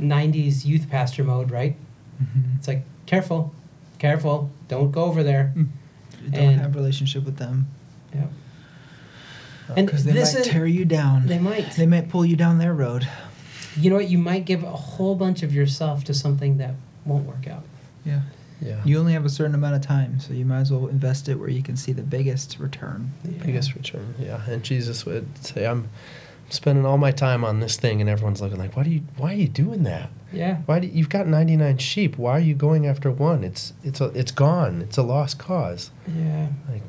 '90s 0.00 0.64
youth 0.64 0.88
pastor 0.88 1.24
mode, 1.24 1.50
right? 1.50 1.76
Mhm. 2.22 2.56
It's 2.58 2.68
like 2.68 2.84
careful, 3.06 3.52
careful, 3.98 4.50
don't 4.68 4.92
go 4.92 5.04
over 5.04 5.22
there. 5.24 5.52
You 5.56 5.66
don't 6.30 6.40
And- 6.40 6.60
have 6.60 6.74
relationship 6.74 7.24
with 7.24 7.36
them 7.36 7.66
Yeah. 8.14 8.26
And 9.76 9.86
because 9.86 10.04
they 10.04 10.12
this 10.12 10.34
might 10.34 10.40
is 10.40 10.48
tear 10.48 10.66
you 10.66 10.84
down. 10.84 11.26
they 11.26 11.38
might. 11.38 11.72
They 11.76 11.86
might 11.86 12.08
pull 12.08 12.24
you 12.24 12.36
down 12.36 12.58
their 12.58 12.72
road. 12.74 13.06
You 13.76 13.90
know 13.90 13.96
what? 13.96 14.08
You 14.08 14.18
might 14.18 14.44
give 14.46 14.62
a 14.62 14.70
whole 14.72 15.14
bunch 15.14 15.42
of 15.42 15.52
yourself 15.54 16.04
to 16.04 16.14
something 16.14 16.56
that 16.58 16.74
won't 17.08 17.26
work 17.26 17.46
out. 17.48 17.64
Yeah. 18.04 18.20
Yeah. 18.60 18.80
You 18.84 18.98
only 18.98 19.12
have 19.12 19.24
a 19.24 19.28
certain 19.28 19.54
amount 19.54 19.76
of 19.76 19.82
time, 19.82 20.18
so 20.18 20.32
you 20.32 20.44
might 20.44 20.60
as 20.60 20.72
well 20.72 20.88
invest 20.88 21.28
it 21.28 21.36
where 21.36 21.48
you 21.48 21.62
can 21.62 21.76
see 21.76 21.92
the 21.92 22.02
biggest 22.02 22.58
return. 22.58 23.12
the 23.24 23.30
biggest 23.32 23.74
return. 23.74 24.14
Yeah, 24.18 24.40
and 24.48 24.64
Jesus 24.64 25.06
would 25.06 25.26
say, 25.44 25.64
"I'm 25.64 25.88
spending 26.50 26.84
all 26.84 26.98
my 26.98 27.12
time 27.12 27.44
on 27.44 27.60
this 27.60 27.76
thing," 27.76 28.00
and 28.00 28.10
everyone's 28.10 28.40
looking 28.40 28.58
like, 28.58 28.76
"Why 28.76 28.82
do 28.82 28.90
you? 28.90 29.02
Why 29.16 29.32
are 29.32 29.36
you 29.36 29.48
doing 29.48 29.84
that? 29.84 30.10
Yeah. 30.32 30.56
Why 30.66 30.80
do 30.80 30.88
you've 30.88 31.08
got 31.08 31.28
99 31.28 31.78
sheep? 31.78 32.18
Why 32.18 32.32
are 32.32 32.40
you 32.40 32.54
going 32.54 32.84
after 32.84 33.12
one? 33.12 33.44
It's 33.44 33.74
it's 33.84 34.00
a, 34.00 34.06
it's 34.06 34.32
gone. 34.32 34.82
It's 34.82 34.96
a 34.98 35.02
lost 35.02 35.38
cause." 35.38 35.90
Yeah. 36.08 36.48
Like, 36.68 36.82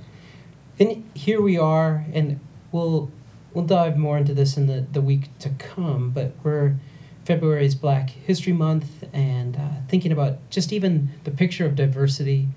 And 0.79 1.03
here 1.13 1.39
we 1.39 1.55
are, 1.57 2.03
and 2.13 2.39
we'll 2.71 3.11
we'll 3.53 3.65
dive 3.65 3.95
more 3.95 4.17
into 4.17 4.33
this 4.33 4.57
in 4.57 4.65
the, 4.65 4.87
the 4.91 5.01
week 5.01 5.37
to 5.39 5.49
come. 5.49 6.09
But 6.09 6.33
we're 6.43 6.77
February 7.29 7.63
is 7.63 7.75
Black 7.75 8.09
History 8.09 8.53
Month, 8.53 9.03
and 9.13 9.55
uh, 9.55 9.69
thinking 9.87 10.11
about 10.11 10.49
just 10.49 10.73
even 10.73 11.11
the 11.25 11.29
picture 11.29 11.63
of 11.63 11.75
diversity 11.75 12.47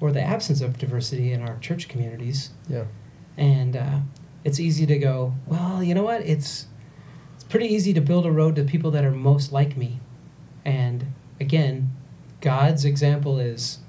or 0.00 0.10
the 0.10 0.22
absence 0.22 0.62
of 0.62 0.78
diversity 0.78 1.32
in 1.32 1.42
our 1.42 1.58
church 1.58 1.86
communities. 1.86 2.48
yeah, 2.66 2.84
And 3.36 3.76
uh, 3.76 3.98
it's 4.42 4.58
easy 4.58 4.86
to 4.86 4.98
go, 4.98 5.34
well, 5.46 5.84
you 5.84 5.94
know 5.94 6.02
what? 6.02 6.22
It's 6.22 6.64
it's 7.34 7.44
pretty 7.44 7.66
easy 7.66 7.92
to 7.92 8.00
build 8.00 8.24
a 8.24 8.32
road 8.32 8.56
to 8.56 8.64
people 8.64 8.90
that 8.92 9.04
are 9.04 9.10
most 9.10 9.52
like 9.52 9.76
me. 9.76 10.00
And 10.64 11.12
again, 11.38 11.90
God's 12.40 12.86
example 12.86 13.38
is 13.38 13.80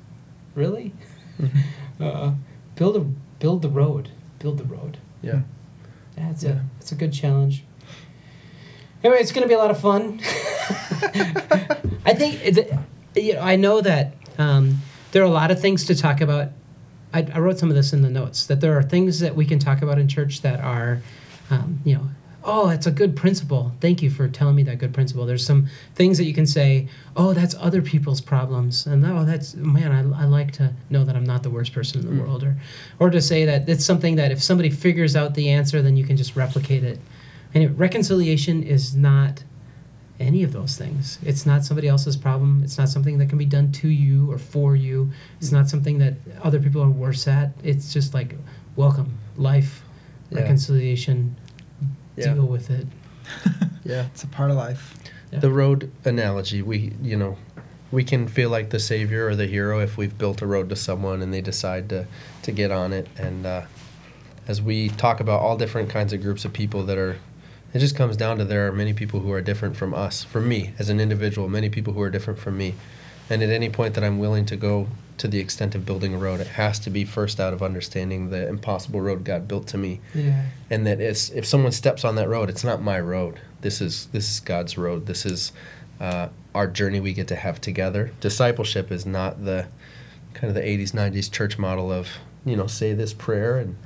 really 0.56 0.94
uh, 2.02 2.34
build 2.76 2.98
a 2.98 3.00
build 3.40 3.62
the 3.62 3.70
road, 3.70 4.10
build 4.40 4.58
the 4.58 4.66
road. 4.66 4.98
yeah, 5.22 5.44
Yeah, 6.18 6.32
it's 6.32 6.44
a 6.44 6.66
it's 6.82 6.92
a 6.92 6.96
good 6.96 7.14
challenge. 7.14 7.64
Anyway, 9.04 9.20
it's 9.20 9.32
going 9.32 9.44
to 9.44 9.48
be 9.48 9.54
a 9.54 9.58
lot 9.58 9.72
of 9.72 9.80
fun. 9.80 10.20
I 12.06 12.14
think 12.14 12.40
it, 12.44 12.74
you 13.16 13.34
know, 13.34 13.42
I 13.42 13.56
know 13.56 13.82
that 13.82 14.14
um, 14.38 14.78
there 15.12 15.22
are 15.22 15.26
a 15.26 15.30
lot 15.30 15.52
of 15.52 15.60
things 15.60 15.86
to 15.86 15.96
talk 15.96 16.22
about. 16.22 16.50
I, 17.14 17.28
I 17.34 17.40
wrote 17.40 17.60
some 17.60 17.70
of 17.70 17.76
this 17.76 17.94
in 17.94 18.02
the 18.02 18.10
notes 18.10 18.46
that 18.48 18.62
there 18.62 18.78
are 18.78 18.84
things 18.84 19.20
that 19.20 19.36
we 19.36 19.46
can 19.46 19.60
talk 19.60 19.82
about 19.82 20.00
in 20.00 20.08
church 20.08 20.42
that 20.42 20.60
are, 20.62 21.02
um, 21.52 21.80
you 21.86 21.96
know, 21.96 22.10
oh, 22.46 22.70
it's 22.70 22.88
a 22.88 22.92
good 22.92 23.16
principle. 23.16 23.72
Thank 23.80 24.02
you 24.02 24.10
for 24.10 24.28
telling 24.28 24.56
me 24.56 24.64
that 24.64 24.78
good 24.80 24.94
principle. 24.94 25.26
There's 25.26 25.46
some 25.46 25.68
things 25.96 26.18
that 26.18 26.26
you 26.26 26.34
can 26.34 26.48
say, 26.48 26.88
oh, 27.16 27.34
that's 27.34 27.56
other 27.60 27.82
people's 27.82 28.20
problems, 28.22 28.86
and 28.86 29.06
oh, 29.06 29.24
that's 29.26 29.54
man, 29.56 29.92
I, 29.92 30.24
I 30.24 30.26
like 30.26 30.52
to 30.54 30.74
know 30.90 31.04
that 31.04 31.16
I'm 31.16 31.24
not 31.26 31.44
the 31.44 31.50
worst 31.50 31.74
person 31.74 32.02
in 32.02 32.08
the 32.08 32.14
Mm. 32.14 32.26
world, 32.26 32.44
or 32.44 32.58
or 33.00 33.10
to 33.12 33.22
say 33.22 33.46
that 33.46 33.70
it's 33.70 33.86
something 33.86 34.16
that 34.16 34.32
if 34.32 34.42
somebody 34.42 34.70
figures 34.70 35.16
out 35.16 35.36
the 35.36 35.50
answer, 35.50 35.82
then 35.82 35.96
you 35.98 36.06
can 36.06 36.18
just 36.18 36.36
replicate 36.36 36.84
it. 36.84 37.00
Anyway, 37.54 37.74
reconciliation 37.74 38.64
is 38.64 38.96
not 38.96 39.44
any 40.20 40.44
of 40.44 40.54
those 40.54 40.78
things. 40.78 41.20
It's 41.24 41.46
not 41.46 41.66
somebody 41.66 41.88
else's 41.88 42.16
problem. 42.16 42.62
It's 42.64 42.78
not 42.78 42.90
something 42.90 43.18
that 43.18 43.30
can 43.30 43.38
be 43.38 43.46
done 43.46 43.72
to 43.74 43.88
you 43.88 44.32
or 44.32 44.38
for 44.38 44.76
you. 44.76 45.12
It's 45.40 45.52
not 45.52 45.70
something 45.70 45.98
that 46.00 46.14
other 46.42 46.60
people 46.60 46.82
are 46.82 46.90
worse 46.90 47.28
at. 47.28 47.52
It's 47.64 47.92
just 47.94 48.14
like 48.14 48.36
welcome, 48.76 49.18
life, 49.38 49.84
Yeah. 50.30 50.40
reconciliation, 50.42 51.36
yeah, 52.16 52.34
deal 52.34 52.46
with 52.46 52.70
it. 52.70 52.88
yeah. 53.84 54.06
It's 54.14 54.24
a 54.24 54.28
part 54.28 54.50
of 54.52 54.58
life. 54.58 54.96
Yeah. 55.32 55.40
The 55.40 55.52
road 55.52 55.92
analogy, 56.06 56.62
we 56.62 56.94
you 57.02 57.18
know, 57.18 57.38
we 57.92 58.04
can 58.04 58.28
feel 58.28 58.50
like 58.50 58.70
the 58.70 58.80
savior 58.80 59.28
or 59.28 59.36
the 59.36 59.48
hero 59.48 59.80
if 59.80 59.98
we've 59.98 60.18
built 60.18 60.42
a 60.42 60.48
road 60.48 60.70
to 60.70 60.76
someone 60.76 61.22
and 61.22 61.34
they 61.34 61.42
decide 61.42 61.90
to 61.90 62.08
to 62.44 62.52
get 62.52 62.72
on 62.72 62.94
it. 62.94 63.08
And 63.18 63.46
uh, 63.46 63.62
as 64.48 64.62
we 64.62 64.90
talk 64.90 65.20
about 65.20 65.42
all 65.42 65.58
different 65.58 65.90
kinds 65.90 66.14
of 66.14 66.22
groups 66.22 66.46
of 66.46 66.54
people 66.54 66.84
that 66.84 66.98
are, 66.98 67.18
it 67.74 67.80
just 67.80 67.96
comes 67.96 68.16
down 68.18 68.38
to 68.38 68.46
there 68.46 68.68
are 68.68 68.72
many 68.72 68.94
people 68.94 69.20
who 69.22 69.32
are 69.32 69.42
different 69.42 69.76
from 69.76 69.94
us. 69.94 70.24
From 70.24 70.48
me 70.48 70.74
as 70.80 70.90
an 70.90 71.00
individual, 71.00 71.50
many 71.50 71.70
people 71.70 71.94
who 71.94 72.02
are 72.02 72.10
different 72.10 72.40
from 72.40 72.58
me. 72.58 72.76
And 73.30 73.42
at 73.42 73.50
any 73.50 73.70
point 73.70 73.94
that 73.96 74.04
I'm 74.04 74.20
willing 74.20 74.46
to 74.48 74.56
go 74.56 74.88
to 75.18 75.28
the 75.28 75.40
extent 75.40 75.76
of 75.76 75.86
building 75.86 76.14
a 76.14 76.18
road, 76.18 76.40
it 76.40 76.48
has 76.48 76.78
to 76.80 76.90
be 76.90 77.06
first 77.06 77.40
out 77.40 77.54
of 77.54 77.64
understanding 77.64 78.30
the 78.30 78.48
impossible 78.48 79.00
road 79.02 79.24
God 79.24 79.48
built 79.48 79.68
to 79.68 79.78
me 79.78 80.02
Yeah. 80.14 80.46
and 80.70 80.86
that 80.86 81.00
if 81.00 81.46
someone 81.46 81.72
steps 81.72 82.04
on 82.04 82.16
that 82.16 82.28
road, 82.28 82.50
it's 82.50 82.64
not 82.64 82.82
my 82.82 83.00
road. 83.00 83.40
This 83.62 83.80
is 83.80 84.08
this 84.08 84.30
is 84.30 84.40
God's 84.40 84.78
road. 84.78 85.06
This 85.06 85.26
is 85.26 85.52
uh, 86.02 86.30
our 86.54 86.68
journey 86.68 87.00
we 87.00 87.14
get 87.14 87.28
to 87.30 87.36
have 87.36 87.62
together. 87.62 88.12
Discipleship 88.20 88.92
is 88.92 89.06
not 89.06 89.46
the 89.46 89.68
kind 90.34 90.50
of 90.50 90.56
the 90.56 90.62
'80s 90.68 90.92
'90s 90.92 91.32
church 91.32 91.58
model 91.58 91.92
of 91.92 92.10
you 92.46 92.58
know 92.58 92.68
say 92.68 92.94
this 92.94 93.14
prayer 93.14 93.58
and 93.58 93.78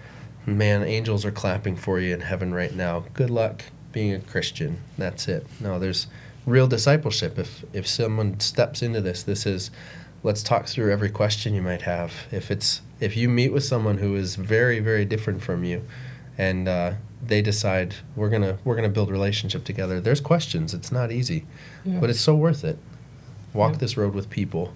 man 0.48 0.82
angels 0.84 1.26
are 1.26 1.32
clapping 1.32 1.76
for 1.76 2.00
you 2.00 2.14
in 2.14 2.22
heaven 2.22 2.54
right 2.54 2.74
now. 2.74 3.04
Good 3.14 3.30
luck 3.30 3.64
being 3.98 4.14
a 4.14 4.20
Christian. 4.20 4.78
That's 4.96 5.28
it. 5.28 5.48
No, 5.60 5.80
there's 5.80 6.06
real 6.46 6.68
discipleship. 6.68 7.40
If 7.40 7.66
if 7.74 7.88
someone 7.88 8.40
steps 8.40 8.84
into 8.84 9.02
this, 9.02 9.24
this 9.24 9.46
is 9.48 9.72
let's 10.22 10.44
talk 10.44 10.68
through 10.68 10.92
every 10.92 11.10
question 11.10 11.56
you 11.56 11.64
might 11.64 11.82
have. 11.82 12.12
If 12.32 12.52
it's 12.52 12.82
if 13.00 13.18
you 13.18 13.28
meet 13.28 13.52
with 13.52 13.64
someone 13.64 13.98
who 13.98 14.16
is 14.16 14.36
very 14.36 14.80
very 14.80 15.04
different 15.04 15.42
from 15.42 15.64
you, 15.64 15.82
and 16.38 16.68
uh, 16.68 16.92
they 17.26 17.42
decide 17.42 17.96
we're 18.16 18.30
gonna 18.30 18.60
we're 18.64 18.76
gonna 18.76 18.90
build 18.98 19.10
relationship 19.10 19.64
together. 19.64 20.00
There's 20.00 20.22
questions. 20.22 20.76
It's 20.76 20.92
not 20.92 21.12
easy, 21.12 21.46
Yeah. 21.84 22.00
but 22.00 22.12
it's 22.12 22.22
so 22.22 22.36
worth 22.36 22.64
it. 22.64 22.78
Walk 23.54 23.72
Yeah. 23.74 23.78
this 23.80 23.98
road 23.98 24.14
with 24.14 24.30
people. 24.30 24.74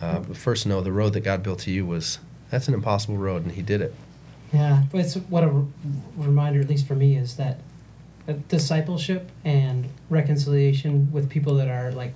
Uh, 0.00 0.20
but 0.20 0.36
first, 0.36 0.64
know 0.64 0.80
the 0.80 0.92
road 0.92 1.12
that 1.14 1.24
God 1.24 1.42
built 1.42 1.58
to 1.66 1.72
you 1.72 1.84
was 1.84 2.20
that's 2.50 2.68
an 2.68 2.74
impossible 2.74 3.16
road, 3.18 3.42
and 3.42 3.50
He 3.52 3.62
did 3.62 3.80
it. 3.80 3.92
Yeah, 4.52 4.84
but 4.92 5.00
it's 5.00 5.14
what 5.28 5.42
a 5.42 5.48
r- 5.48 5.64
reminder, 6.16 6.60
at 6.60 6.68
least 6.68 6.86
for 6.86 6.94
me, 6.94 7.16
is 7.16 7.34
that 7.36 7.58
discipleship 8.34 9.30
and 9.44 9.88
reconciliation 10.08 11.10
with 11.12 11.28
people 11.28 11.54
that 11.54 11.68
are 11.68 11.92
like 11.92 12.14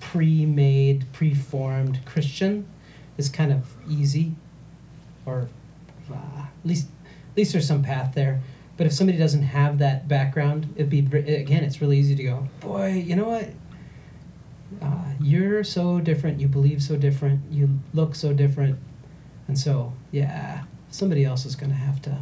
pre-made, 0.00 1.04
pre-formed 1.12 2.00
Christian 2.04 2.66
is 3.18 3.28
kind 3.28 3.52
of 3.52 3.74
easy, 3.88 4.34
or 5.24 5.48
uh, 6.12 6.14
at 6.14 6.64
least 6.64 6.88
at 7.30 7.36
least 7.36 7.52
there's 7.52 7.66
some 7.66 7.82
path 7.82 8.14
there. 8.14 8.40
But 8.76 8.86
if 8.86 8.92
somebody 8.92 9.18
doesn't 9.18 9.42
have 9.42 9.78
that 9.78 10.06
background, 10.06 10.72
it'd 10.76 10.90
be 10.90 11.00
again, 11.00 11.64
it's 11.64 11.80
really 11.80 11.98
easy 11.98 12.14
to 12.14 12.22
go, 12.22 12.48
boy, 12.60 12.92
you 12.92 13.16
know 13.16 13.28
what? 13.28 13.50
Uh, 14.82 15.12
you're 15.20 15.64
so 15.64 16.00
different. 16.00 16.40
You 16.40 16.48
believe 16.48 16.82
so 16.82 16.96
different. 16.96 17.40
You 17.50 17.78
look 17.94 18.14
so 18.14 18.32
different, 18.32 18.78
and 19.48 19.58
so 19.58 19.92
yeah, 20.12 20.64
somebody 20.90 21.24
else 21.24 21.46
is 21.46 21.56
to 21.70 21.76
have 21.76 22.02
to 22.02 22.18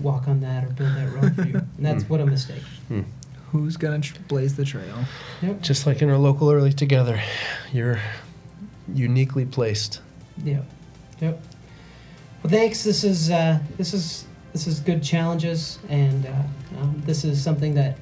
walk 0.00 0.28
on 0.28 0.40
that 0.40 0.64
or 0.64 0.68
build 0.68 0.94
that 0.96 1.12
road 1.12 1.34
for 1.34 1.42
you. 1.46 1.54
And 1.76 1.84
that's 1.86 2.04
Hmm. 2.04 2.08
what 2.12 2.20
a 2.20 2.26
mistake. 2.26 2.62
Hmm. 2.88 3.02
Who's 3.52 3.76
gonna 3.76 4.00
tr- 4.00 4.16
blaze 4.28 4.56
the 4.56 4.64
trail? 4.64 5.04
Yep. 5.42 5.62
Just 5.62 5.86
like 5.86 6.02
in 6.02 6.10
our 6.10 6.18
local 6.18 6.50
early 6.50 6.72
together, 6.72 7.20
you're 7.72 8.00
uniquely 8.92 9.44
placed. 9.46 10.00
Yep. 10.44 10.64
Yep. 11.20 11.42
Well, 12.42 12.50
thanks. 12.50 12.82
This 12.84 13.04
is 13.04 13.30
uh, 13.30 13.58
this 13.78 13.94
is 13.94 14.26
this 14.52 14.66
is 14.66 14.80
good 14.80 15.02
challenges, 15.02 15.78
and 15.88 16.26
uh, 16.26 16.80
um, 16.80 17.02
this 17.06 17.24
is 17.24 17.42
something 17.42 17.74
that 17.74 17.96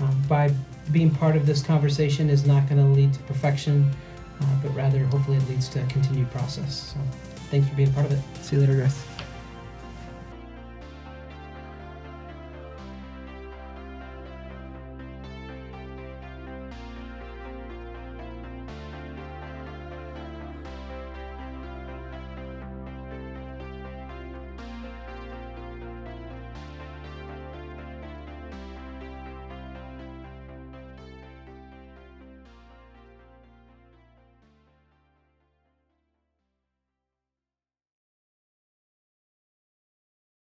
um, 0.00 0.20
by 0.28 0.50
being 0.92 1.10
part 1.10 1.36
of 1.36 1.44
this 1.46 1.62
conversation 1.62 2.30
is 2.30 2.46
not 2.46 2.68
going 2.68 2.80
to 2.80 2.88
lead 2.88 3.12
to 3.12 3.20
perfection, 3.24 3.88
uh, 4.40 4.44
but 4.62 4.74
rather 4.74 5.04
hopefully 5.06 5.36
it 5.36 5.48
leads 5.48 5.68
to 5.68 5.82
a 5.82 5.86
continued 5.86 6.30
process. 6.30 6.94
So, 6.94 7.00
thanks 7.50 7.68
for 7.68 7.74
being 7.76 7.92
part 7.92 8.06
of 8.06 8.12
it. 8.12 8.20
See 8.42 8.56
you 8.56 8.60
later, 8.62 8.76
guys. 8.80 8.96